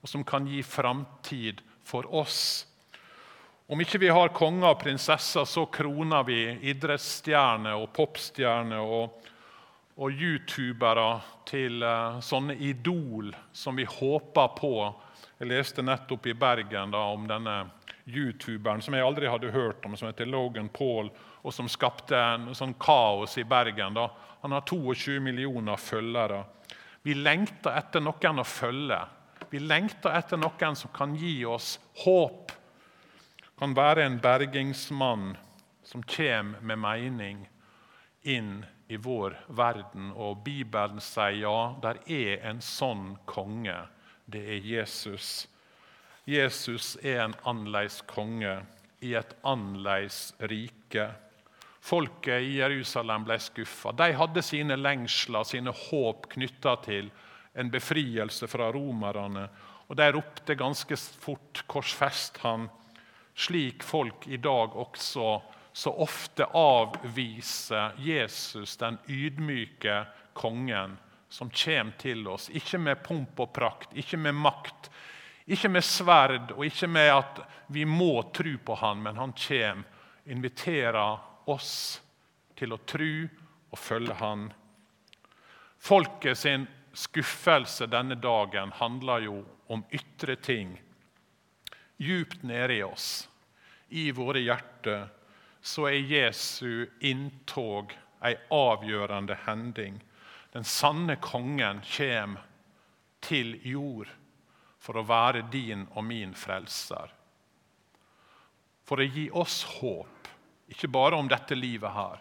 og 0.02 0.08
som 0.10 0.24
kan 0.26 0.46
gi 0.46 0.62
framtid 0.66 1.62
for 1.86 2.08
oss. 2.14 2.66
Om 3.66 3.80
ikke 3.80 4.02
vi 4.02 4.10
har 4.12 4.34
konger 4.34 4.74
og 4.74 4.80
prinsesser, 4.82 5.46
så 5.48 5.64
kroner 5.72 6.26
vi 6.26 6.40
idrettsstjerner 6.72 7.78
og 7.78 7.92
popstjerner 7.94 8.82
og, 8.82 9.28
og 9.96 10.10
youtubere 10.12 11.06
til 11.48 11.84
uh, 11.86 12.18
sånne 12.20 12.58
idol 12.58 13.30
som 13.54 13.78
vi 13.78 13.86
håper 13.88 14.50
på. 14.58 14.74
Jeg 15.38 15.50
leste 15.50 15.86
nettopp 15.86 16.26
i 16.26 16.36
Bergen 16.36 16.92
da, 16.92 17.06
om 17.14 17.24
denne 17.30 17.56
youtuberen 18.04 18.82
som 18.82 18.98
jeg 18.98 19.06
aldri 19.06 19.30
hadde 19.30 19.54
hørt 19.54 19.86
om, 19.86 19.96
som 19.96 20.10
heter 20.10 20.26
Logan 20.26 20.68
Paul, 20.68 21.08
og 21.42 21.54
som 21.54 21.70
skapte 21.70 22.18
en 22.18 22.50
sånn 22.58 22.74
kaos 22.82 23.38
i 23.38 23.46
Bergen. 23.46 23.94
Da. 23.94 24.08
Han 24.42 24.52
har 24.58 24.66
22 24.66 25.20
millioner 25.22 25.78
følgere. 25.78 26.42
Vi 27.02 27.14
lengter 27.14 27.78
etter 27.78 28.02
noen 28.02 28.42
å 28.42 28.46
følge. 28.46 29.00
Vi 29.52 29.60
lengter 29.60 30.14
etter 30.16 30.40
noen 30.40 30.76
som 30.80 30.88
kan 30.96 31.12
gi 31.12 31.42
oss 31.44 31.74
håp. 32.06 32.52
Kan 33.60 33.74
være 33.76 34.06
en 34.08 34.14
bergingsmann 34.24 35.34
som 35.84 36.00
kommer 36.08 36.62
med 36.64 36.78
mening 36.80 37.42
inn 38.22 38.62
i 38.88 38.96
vår 38.96 39.36
verden. 39.52 40.08
Og 40.16 40.40
Bibelen 40.46 41.02
sier 41.04 41.36
ja, 41.42 41.58
der 41.84 42.00
er 42.08 42.46
en 42.48 42.62
sånn 42.64 43.18
konge. 43.28 43.76
Det 44.24 44.40
er 44.54 44.64
Jesus. 44.64 45.44
Jesus 46.24 46.94
er 47.02 47.20
en 47.26 47.36
annerledes 47.44 47.98
konge 48.08 48.54
i 49.04 49.12
et 49.20 49.34
annerledes 49.44 50.30
rike. 50.48 51.10
Folket 51.84 52.40
i 52.40 52.56
Jerusalem 52.56 53.28
ble 53.28 53.36
skuffa. 53.42 53.92
De 53.92 54.14
hadde 54.16 54.46
sine 54.48 54.80
lengsler, 54.80 55.44
sine 55.44 55.76
håp 55.90 56.30
knytta 56.32 56.78
til 56.88 57.12
en 57.54 57.70
befrielse 57.70 58.48
fra 58.48 58.70
romerne. 58.72 59.48
Og 59.88 59.96
de 59.96 60.12
ropte 60.12 60.54
ganske 60.54 60.96
fort 60.96 61.64
'Korsfest 61.66 62.38
han', 62.44 62.70
slik 63.34 63.82
folk 63.82 64.28
i 64.28 64.36
dag 64.36 64.76
også 64.76 65.42
så 65.72 65.90
ofte 65.90 66.44
avviser 66.44 67.92
Jesus, 67.98 68.76
den 68.76 68.98
ydmyke 69.08 70.04
kongen, 70.32 70.98
som 71.28 71.50
kommer 71.50 71.92
til 71.98 72.28
oss. 72.28 72.50
Ikke 72.52 72.78
med 72.78 73.00
pomp 73.02 73.40
og 73.40 73.52
prakt, 73.56 73.94
ikke 73.96 74.20
med 74.20 74.36
makt, 74.36 74.90
ikke 75.46 75.70
med 75.72 75.84
sverd 75.84 76.52
og 76.52 76.66
ikke 76.66 76.88
med 76.92 77.08
at 77.14 77.40
vi 77.72 77.86
må 77.88 78.22
tro 78.36 78.52
på 78.64 78.76
han, 78.84 79.00
men 79.02 79.16
han 79.16 79.32
kommer, 79.32 79.88
inviterer 80.28 81.48
oss 81.50 82.02
til 82.54 82.76
å 82.76 82.82
tro 82.86 83.14
og 83.72 83.80
følge 83.80 84.14
han. 84.20 84.44
Folket 85.82 86.38
sin 86.38 86.68
skuffelse 86.92 87.86
denne 87.86 88.14
dagen 88.14 88.72
handler 88.76 89.26
jo 89.26 89.42
om 89.72 89.84
ytre 89.90 90.36
ting. 90.36 90.74
Djupt 91.96 92.42
nede 92.42 92.74
i 92.74 92.82
oss, 92.82 93.28
i 93.88 94.10
våre 94.10 94.40
hjerter, 94.42 95.08
så 95.60 95.86
er 95.88 96.08
Jesu 96.10 96.86
inntog 97.00 97.92
ei 98.24 98.34
avgjørende 98.50 99.36
hending. 99.46 100.00
Den 100.52 100.64
sanne 100.64 101.16
kongen 101.22 101.80
kommer 101.96 102.42
til 103.22 103.54
jord 103.66 104.10
for 104.82 104.98
å 104.98 105.06
være 105.06 105.46
din 105.52 105.86
og 105.94 106.04
min 106.04 106.34
frelser. 106.34 107.12
For 108.82 108.98
å 108.98 109.06
gi 109.06 109.28
oss 109.30 109.62
håp, 109.78 110.28
ikke 110.72 110.90
bare 110.90 111.16
om 111.16 111.30
dette 111.30 111.54
livet 111.54 111.94
her, 111.94 112.18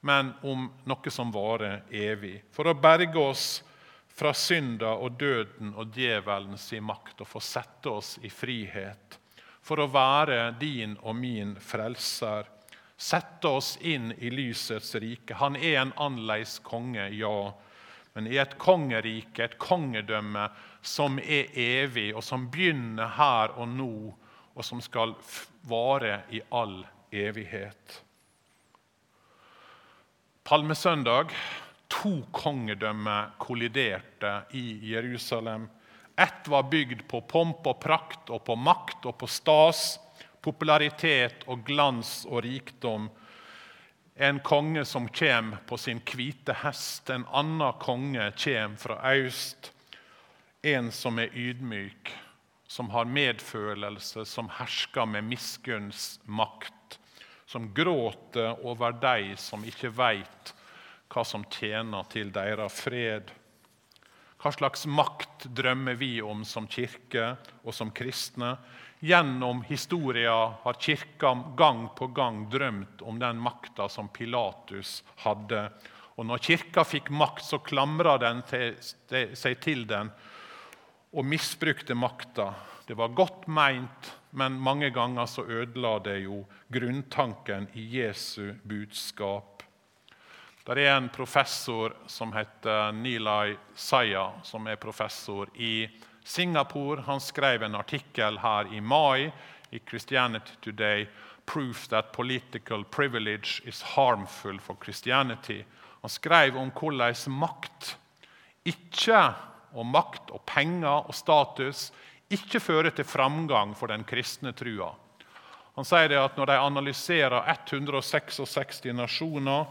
men 0.00 0.32
om 0.46 0.68
noe 0.88 1.12
som 1.12 1.32
varer 1.34 1.82
evig. 1.92 2.38
For 2.54 2.70
å 2.70 2.78
berge 2.78 3.20
oss 3.20 3.48
fra 4.18 4.34
synda 4.34 4.96
og 4.98 5.14
døden 5.20 5.76
og 5.78 5.92
djevelens 5.94 6.72
makt 6.82 7.20
og 7.22 7.28
få 7.30 7.42
sette 7.44 7.90
oss 8.00 8.16
i 8.26 8.30
frihet. 8.34 9.14
For 9.62 9.78
å 9.78 9.86
være 9.92 10.56
din 10.58 10.96
og 11.06 11.14
min 11.14 11.52
frelser. 11.62 12.48
Sette 12.98 13.52
oss 13.60 13.76
inn 13.78 14.10
i 14.18 14.32
lysets 14.34 14.96
rike. 14.98 15.36
Han 15.38 15.54
er 15.54 15.76
en 15.84 15.92
annerledes 15.94 16.56
konge, 16.66 17.04
ja. 17.14 17.52
Men 18.16 18.26
i 18.26 18.40
et 18.42 18.56
kongerike, 18.58 19.44
et 19.44 19.54
kongedømme, 19.62 20.48
som 20.82 21.20
er 21.22 21.54
evig, 21.54 22.08
og 22.16 22.24
som 22.26 22.48
begynner 22.50 23.14
her 23.20 23.54
og 23.54 23.70
nå, 23.70 23.92
og 24.58 24.66
som 24.66 24.82
skal 24.82 25.14
vare 25.70 26.24
i 26.34 26.42
all 26.50 26.80
evighet. 27.14 28.00
Palmesøndag 30.42 31.30
to 31.88 32.22
kongedømmer 32.32 33.34
kolliderte 33.38 34.32
i 34.56 34.92
Jerusalem. 34.92 35.68
Ett 36.16 36.48
var 36.48 36.62
bygd 36.70 37.06
på 37.08 37.20
pomp 37.30 37.66
og 37.66 37.80
prakt 37.80 38.30
og 38.30 38.44
på 38.46 38.56
makt 38.56 39.06
og 39.06 39.16
på 39.20 39.28
stas, 39.30 39.98
popularitet 40.42 41.46
og 41.46 41.64
glans 41.66 42.22
og 42.28 42.42
rikdom. 42.46 43.08
En 44.18 44.40
konge 44.42 44.84
som 44.84 45.06
kommer 45.08 45.62
på 45.66 45.78
sin 45.78 46.00
hvite 46.02 46.56
hest, 46.64 47.10
en 47.10 47.26
annen 47.30 47.76
konge 47.82 48.30
kommer 48.42 48.80
fra 48.82 48.98
øst. 49.14 49.72
En 50.62 50.90
som 50.92 51.20
er 51.22 51.30
ydmyk, 51.34 52.10
som 52.66 52.90
har 52.90 53.06
medfølelse, 53.06 54.26
som 54.26 54.50
hersker 54.58 55.06
med 55.06 55.28
miskunns 55.30 56.18
makt 56.26 56.98
som 57.48 57.74
gråter 57.74 58.66
over 58.66 58.92
de 58.92 59.32
som 59.40 59.62
ikke 59.64 59.88
veit 59.96 60.52
hva 61.08 61.24
som 61.24 61.44
tjener 61.50 62.08
til 62.12 62.32
deres 62.34 62.80
fred. 62.84 63.30
Hva 64.38 64.52
slags 64.54 64.86
makt 64.86 65.48
drømmer 65.56 65.96
vi 65.98 66.18
om 66.22 66.44
som 66.46 66.68
kirke 66.70 67.32
og 67.64 67.74
som 67.74 67.90
kristne? 67.90 68.56
Gjennom 69.00 69.62
historia 69.62 70.34
har 70.62 70.78
Kirka 70.82 71.30
gang 71.56 71.88
på 71.94 72.06
gang 72.06 72.48
drømt 72.50 73.02
om 73.02 73.18
den 73.18 73.38
makta 73.38 73.88
som 73.88 74.08
Pilatus 74.08 75.04
hadde. 75.22 75.68
Og 76.18 76.26
når 76.26 76.42
Kirka 76.42 76.82
fikk 76.82 77.12
makt, 77.14 77.44
så 77.46 77.60
klamra 77.62 78.16
den 78.18 78.42
seg 78.48 79.60
til 79.62 79.86
den 79.86 80.10
og 81.14 81.24
misbrukte 81.24 81.94
makta. 81.94 82.50
Det 82.88 82.96
var 82.98 83.14
godt 83.14 83.46
meint, 83.46 84.10
men 84.30 84.58
mange 84.58 84.90
ganger 84.90 85.30
så 85.30 85.46
ødela 85.46 85.98
det 86.02 86.18
jo 86.24 86.42
grunntanken 86.72 87.68
i 87.78 87.86
Jesu 88.00 88.54
budskap. 88.66 89.57
Det 90.68 90.82
er 90.84 90.98
en 90.98 91.08
professor 91.08 91.94
som 92.06 92.32
heter 92.36 92.92
Nilay 92.92 93.54
Saya, 93.74 94.26
som 94.44 94.66
er 94.68 94.76
professor 94.76 95.48
i 95.56 95.88
Singapore. 96.24 97.00
Han 97.06 97.22
skrev 97.24 97.62
en 97.62 97.74
artikkel 97.74 98.36
her 98.42 98.68
i 98.76 98.80
mai 98.80 99.30
i 99.70 99.80
Christianity 99.80 100.58
Today 100.60 101.06
Proof 101.46 101.86
that 101.88 102.12
political 102.12 102.84
privilege 102.84 103.62
is 103.64 103.80
harmful 103.82 104.60
for 104.60 104.76
Christianity. 104.84 105.62
Han 106.02 106.12
skrev 106.12 106.60
om 106.60 106.68
hvordan 106.68 107.16
makt 107.32 107.94
ikke 108.68 109.24
og 109.72 109.86
makt 109.88 110.36
og 110.36 110.44
penger 110.44 111.08
og 111.08 111.16
status 111.16 111.88
ikke 112.28 112.60
fører 112.60 112.92
til 112.92 113.08
framgang 113.08 113.72
for 113.72 113.88
den 113.88 114.04
kristne 114.04 114.52
trua. 114.52 114.92
Han 115.80 115.86
sier 115.88 116.20
at 116.20 116.36
når 116.36 116.52
de 116.52 116.60
analyserer 116.60 117.40
166 117.56 118.84
nasjoner, 118.92 119.64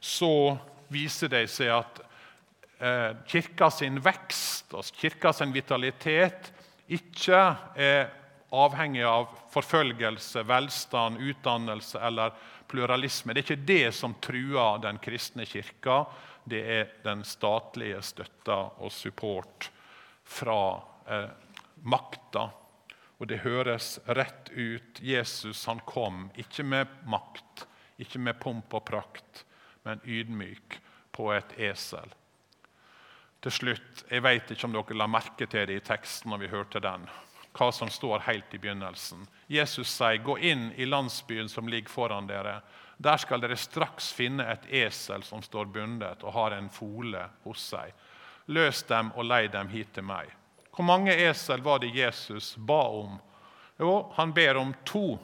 så 0.00 0.58
viser 0.88 1.30
det 1.32 1.44
seg 1.52 1.72
at 1.74 2.00
eh, 2.80 3.12
kirka 3.28 3.70
sin 3.70 4.00
vekst 4.02 4.74
og 4.74 4.88
kirka 4.96 5.32
sin 5.36 5.52
vitalitet 5.54 6.50
ikke 6.90 7.42
er 7.78 8.08
avhengig 8.50 9.04
av 9.06 9.28
forfølgelse, 9.52 10.42
velstand, 10.42 11.20
utdannelse 11.22 12.00
eller 12.02 12.34
pluralisme. 12.70 13.34
Det 13.34 13.42
er 13.42 13.46
ikke 13.46 13.68
det 13.68 13.92
som 13.94 14.16
truer 14.22 14.80
den 14.82 14.98
kristne 15.02 15.46
kirka. 15.46 16.04
Det 16.44 16.62
er 16.78 16.88
den 17.04 17.22
statlige 17.26 18.00
støtta 18.02 18.58
og 18.80 18.90
support 18.94 19.70
fra 20.26 20.62
eh, 21.06 21.28
makta. 21.82 22.48
Og 23.20 23.28
det 23.28 23.42
høres 23.44 23.98
rett 24.16 24.50
ut. 24.54 24.98
Jesus 25.02 25.66
han 25.68 25.82
kom 25.86 26.28
ikke 26.40 26.64
med 26.64 26.90
makt, 27.10 27.66
ikke 28.00 28.22
med 28.22 28.38
pomp 28.40 28.74
og 28.74 28.86
prakt, 28.88 29.44
men 29.84 30.00
ydmyk 30.04 30.80
på 31.12 31.30
et 31.34 31.58
esel. 31.58 32.12
Til 33.40 33.52
slutt, 33.52 34.04
Jeg 34.10 34.22
vet 34.22 34.50
ikke 34.50 34.66
om 34.66 34.72
dere 34.72 34.96
la 34.96 35.06
merke 35.06 35.46
til 35.46 35.66
det 35.66 35.76
i 35.76 35.84
teksten 35.84 36.30
når 36.30 36.38
vi 36.38 36.48
hørte 36.48 36.80
den. 36.80 37.08
Hva 37.56 37.70
som 37.72 37.88
står 37.88 38.20
helt 38.26 38.54
i 38.54 38.58
begynnelsen. 38.58 39.26
Jesus 39.48 39.88
sier, 39.88 40.18
'Gå 40.18 40.38
inn 40.38 40.72
i 40.76 40.84
landsbyen 40.84 41.48
som 41.48 41.68
ligger 41.68 41.88
foran 41.90 42.26
dere.' 42.26 42.62
Der 42.98 43.16
skal 43.16 43.40
dere 43.40 43.56
straks 43.56 44.12
finne 44.12 44.44
et 44.44 44.66
esel 44.68 45.22
som 45.22 45.42
står 45.42 45.64
bundet 45.64 46.22
og 46.22 46.32
har 46.32 46.50
en 46.52 46.68
fole 46.68 47.30
hos 47.44 47.58
seg. 47.58 47.94
Løs 48.46 48.82
dem 48.82 49.12
og 49.16 49.24
lei 49.24 49.46
dem 49.48 49.68
hit 49.68 49.94
til 49.94 50.04
meg. 50.04 50.28
Hvor 50.74 50.84
mange 50.84 51.14
esel 51.14 51.62
var 51.62 51.78
det 51.78 51.94
Jesus 51.94 52.56
ba 52.56 52.82
om? 52.88 53.18
Jo, 53.78 54.12
han 54.16 54.32
ber 54.32 54.56
om 54.56 54.74
to. 54.84 55.18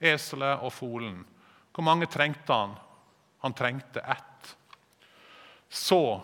Eselet 0.00 0.62
og 0.62 0.72
folen. 0.72 1.24
Hvor 1.74 1.82
mange 1.82 2.06
trengte 2.06 2.52
han? 2.52 2.76
Han 3.38 3.54
trengte 3.54 4.00
ett. 4.00 4.56
Så 5.68 6.22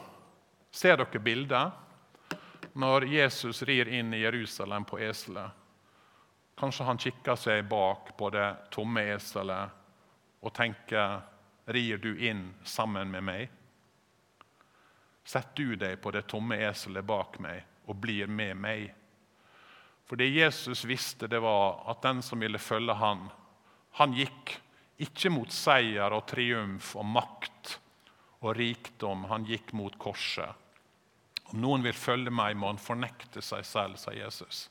ser 0.71 0.97
dere 0.97 1.19
bildet 1.19 2.39
når 2.73 3.07
Jesus 3.13 3.63
rir 3.69 3.89
inn 3.89 4.15
i 4.15 4.23
Jerusalem 4.23 4.85
på 4.89 4.99
eselet. 4.99 5.51
Kanskje 6.57 6.87
han 6.87 7.01
kikker 7.01 7.37
seg 7.37 7.67
bak 7.69 8.15
på 8.19 8.31
det 8.33 8.49
tomme 8.71 9.05
eselet 9.15 9.81
og 10.43 10.55
tenker 10.57 11.29
Rir 11.63 12.01
du 12.03 12.17
inn 12.19 12.49
sammen 12.67 13.11
med 13.11 13.23
meg? 13.23 13.51
Sett 15.25 15.53
du 15.55 15.77
deg 15.79 16.01
på 16.03 16.11
det 16.11 16.25
tomme 16.27 16.57
eselet 16.59 17.07
bak 17.07 17.39
meg? 17.39 17.63
og 17.87 17.97
blir 17.97 18.27
med 18.27 18.57
meg. 18.57 18.91
For 20.07 20.19
det 20.19 20.31
Jesus 20.33 20.85
visste, 20.85 21.29
det 21.29 21.41
var 21.43 21.83
at 21.91 22.03
den 22.05 22.23
som 22.23 22.43
ville 22.43 22.61
følge 22.61 22.95
han, 22.99 23.29
han 23.99 24.15
gikk 24.17 24.57
ikke 25.01 25.31
mot 25.33 25.53
seier 25.53 26.13
og 26.13 26.27
triumf 26.29 26.95
og 26.99 27.07
makt 27.09 27.77
og 28.43 28.57
rikdom. 28.59 29.25
Han 29.31 29.47
gikk 29.49 29.73
mot 29.79 29.97
korset. 29.99 30.51
Om 31.53 31.61
noen 31.61 31.85
vil 31.85 31.97
følge 31.97 32.33
meg, 32.33 32.57
må 32.57 32.71
han 32.71 32.81
fornekte 32.81 33.43
seg 33.45 33.65
selv, 33.67 33.99
sa 34.01 34.15
Jesus. 34.17 34.69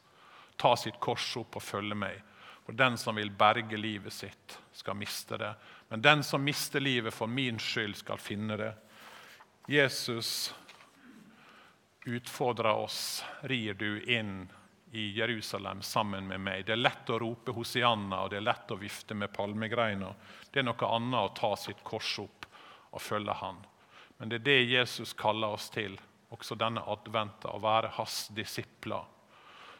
Ta 0.58 0.76
sitt 0.78 1.00
kors 1.02 1.26
opp 1.38 1.58
og 1.58 1.66
følge 1.66 1.98
meg. 1.98 2.22
For 2.66 2.78
den 2.78 2.98
som 2.98 3.18
vil 3.18 3.34
berge 3.34 3.78
livet 3.78 4.14
sitt, 4.14 4.58
skal 4.74 4.98
miste 4.98 5.38
det. 5.38 5.52
Men 5.90 6.02
den 6.02 6.24
som 6.24 6.44
mister 6.44 6.82
livet 6.82 7.14
for 7.14 7.28
min 7.28 7.60
skyld, 7.60 7.98
skal 8.00 8.22
finne 8.22 8.58
det. 8.58 8.72
Jesus 9.70 10.54
utfordrer 12.06 12.74
oss. 12.74 13.24
Rir 13.42 13.78
du 13.78 14.02
inn 14.10 14.50
i 14.92 15.12
Jerusalem 15.18 15.82
sammen 15.82 16.28
med 16.28 16.42
meg? 16.42 16.66
Det 16.66 16.76
er 16.76 16.82
lett 16.82 17.10
å 17.10 17.20
rope 17.22 17.54
Hosianna, 17.56 18.24
og 18.24 18.32
det 18.32 18.42
er 18.42 18.48
lett 18.48 18.72
å 18.72 18.80
vifte 18.80 19.16
med 19.16 19.34
palmegreiner. 19.34 20.16
Det 20.52 20.62
er 20.62 20.68
noe 20.68 20.90
annet 20.96 21.20
å 21.20 21.34
ta 21.38 21.52
sitt 21.56 21.84
kors 21.88 22.18
opp 22.24 22.48
og 22.92 23.02
følge 23.02 23.36
Han. 23.40 23.62
Men 24.18 24.30
det 24.30 24.42
er 24.42 24.46
det 24.46 24.60
Jesus 24.70 25.14
kaller 25.18 25.56
oss 25.56 25.70
til, 25.74 25.96
også 26.30 26.56
denne 26.60 26.84
adventa, 26.86 27.50
å 27.56 27.64
være 27.64 27.94
hans 27.96 28.28
disipler. 28.36 29.08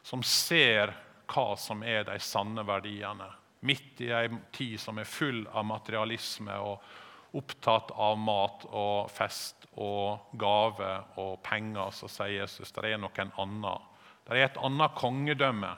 Som 0.02 0.24
ser 0.26 0.96
hva 1.32 1.54
som 1.60 1.84
er 1.84 2.08
de 2.08 2.18
sanne 2.20 2.64
verdiene. 2.68 3.28
Midt 3.68 4.02
i 4.02 4.10
ei 4.16 4.32
tid 4.52 4.80
som 4.82 4.98
er 4.98 5.06
full 5.06 5.44
av 5.52 5.68
materialisme 5.70 6.56
og 6.58 7.38
opptatt 7.38 7.94
av 7.94 8.18
mat 8.20 8.66
og 8.68 9.12
fest 9.14 9.68
og 9.80 10.34
gave 10.40 10.90
og 11.22 11.38
penger, 11.46 11.94
så 11.96 12.10
sier 12.12 12.42
Jesus 12.42 12.74
det 12.76 12.90
er 12.90 13.00
noen 13.00 13.32
annen. 13.40 13.91
Det 14.26 14.38
er 14.38 14.46
et 14.46 14.60
annet 14.62 14.96
kongedømme 14.98 15.72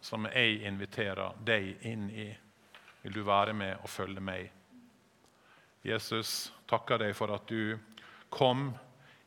som 0.00 0.26
jeg 0.30 0.62
inviterer 0.68 1.36
deg 1.46 1.86
inn 1.86 2.08
i. 2.10 2.28
Vil 3.02 3.14
du 3.14 3.22
være 3.26 3.54
med 3.56 3.76
og 3.82 3.90
følge 3.90 4.22
meg? 4.22 4.50
Jesus, 5.86 6.52
takker 6.66 6.98
deg 7.04 7.14
for 7.14 7.30
at 7.34 7.46
du 7.46 7.76
kom, 8.32 8.72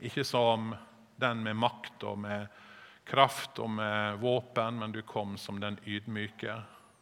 ikke 0.04 0.26
som 0.28 0.74
den 1.20 1.44
med 1.44 1.56
makt 1.60 2.04
og 2.08 2.20
med 2.20 2.48
kraft 3.10 3.60
og 3.64 3.72
med 3.74 4.20
våpen, 4.22 4.80
men 4.82 4.92
du 4.92 5.02
kom 5.08 5.38
som 5.40 5.60
den 5.62 5.80
ydmyke. 5.88 6.58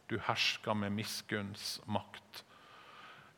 Du 0.08 0.18
hersker 0.24 0.74
med 0.78 0.94
miskunns 0.96 1.80
makt. 1.86 2.44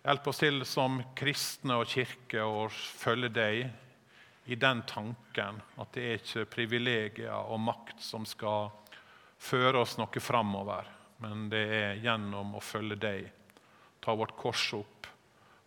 Hjelp 0.04 0.28
oss 0.30 0.40
til 0.40 0.62
som 0.68 1.00
kristne 1.18 1.80
og 1.80 1.90
kirke 1.90 2.44
å 2.44 2.68
følge 2.72 3.32
deg 3.36 3.64
i 4.44 4.54
den 4.54 4.82
tanken 4.82 5.60
at 5.76 5.92
det 5.92 6.04
er 6.06 6.20
ikke 6.20 6.46
privilegier 6.50 7.52
og 7.52 7.60
makt 7.60 8.00
som 8.02 8.24
skal 8.26 8.70
føre 9.40 9.82
oss 9.84 9.96
noe 10.00 10.22
framover, 10.22 10.88
men 11.20 11.48
det 11.52 11.64
er 11.76 12.00
gjennom 12.04 12.56
å 12.56 12.62
følge 12.64 12.96
deg. 13.00 13.26
Ta 14.00 14.14
vårt 14.16 14.36
kors 14.36 14.64
opp, 14.76 15.08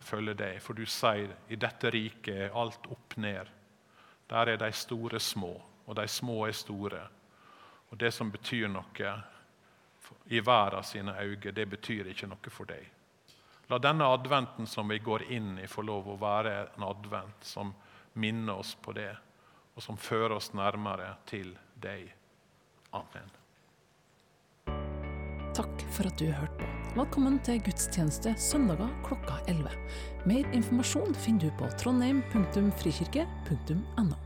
følge 0.02 0.34
deg. 0.38 0.58
For 0.62 0.74
du 0.74 0.86
sier 0.86 1.30
i 1.48 1.58
dette 1.58 1.90
riket 1.94 2.48
er 2.48 2.58
alt 2.58 2.86
opp 2.90 3.16
ned. 3.22 3.50
Der 4.30 4.50
er 4.54 4.58
de 4.58 4.70
store 4.74 5.20
små, 5.20 5.52
og 5.86 5.96
de 5.98 6.08
små 6.08 6.44
er 6.48 6.56
store. 6.56 7.04
Og 7.90 7.98
det 8.00 8.10
som 8.14 8.30
betyr 8.32 8.68
noe 8.72 9.14
i 10.34 10.40
verden 10.40 10.84
sine 10.84 11.14
øyne, 11.20 11.52
det 11.52 11.66
betyr 11.70 12.10
ikke 12.10 12.28
noe 12.28 12.52
for 12.52 12.68
deg. 12.68 12.84
La 13.70 13.78
denne 13.80 14.06
adventen 14.12 14.66
som 14.68 14.88
vi 14.88 14.98
går 14.98 15.28
inn 15.32 15.58
i, 15.58 15.68
få 15.70 15.82
lov 15.82 16.08
å 16.10 16.20
være 16.20 16.56
en 16.76 16.84
advent 16.84 17.46
som 17.48 17.72
minner 18.14 18.54
oss 18.62 18.76
på 18.82 18.92
det, 18.96 19.16
og 19.74 19.82
som 19.82 19.96
fører 19.98 20.32
oss 20.38 20.52
nærmere 20.54 21.16
til 21.30 21.58
deg. 21.82 22.14
Amen. 22.94 23.30
Takk 25.54 25.84
for 25.94 26.06
at 26.10 26.18
du 26.18 26.26
hørte 26.34 26.58
på. 26.58 26.66
Velkommen 26.94 27.38
til 27.46 27.62
gudstjeneste 27.66 28.34
søndager 28.38 28.90
klokka 29.06 29.34
11. 29.50 29.70
Mer 30.30 30.44
informasjon 30.54 31.14
finner 31.14 31.40
du 31.46 31.50
på 31.58 31.66
trondheim.frikirke.no. 31.78 34.23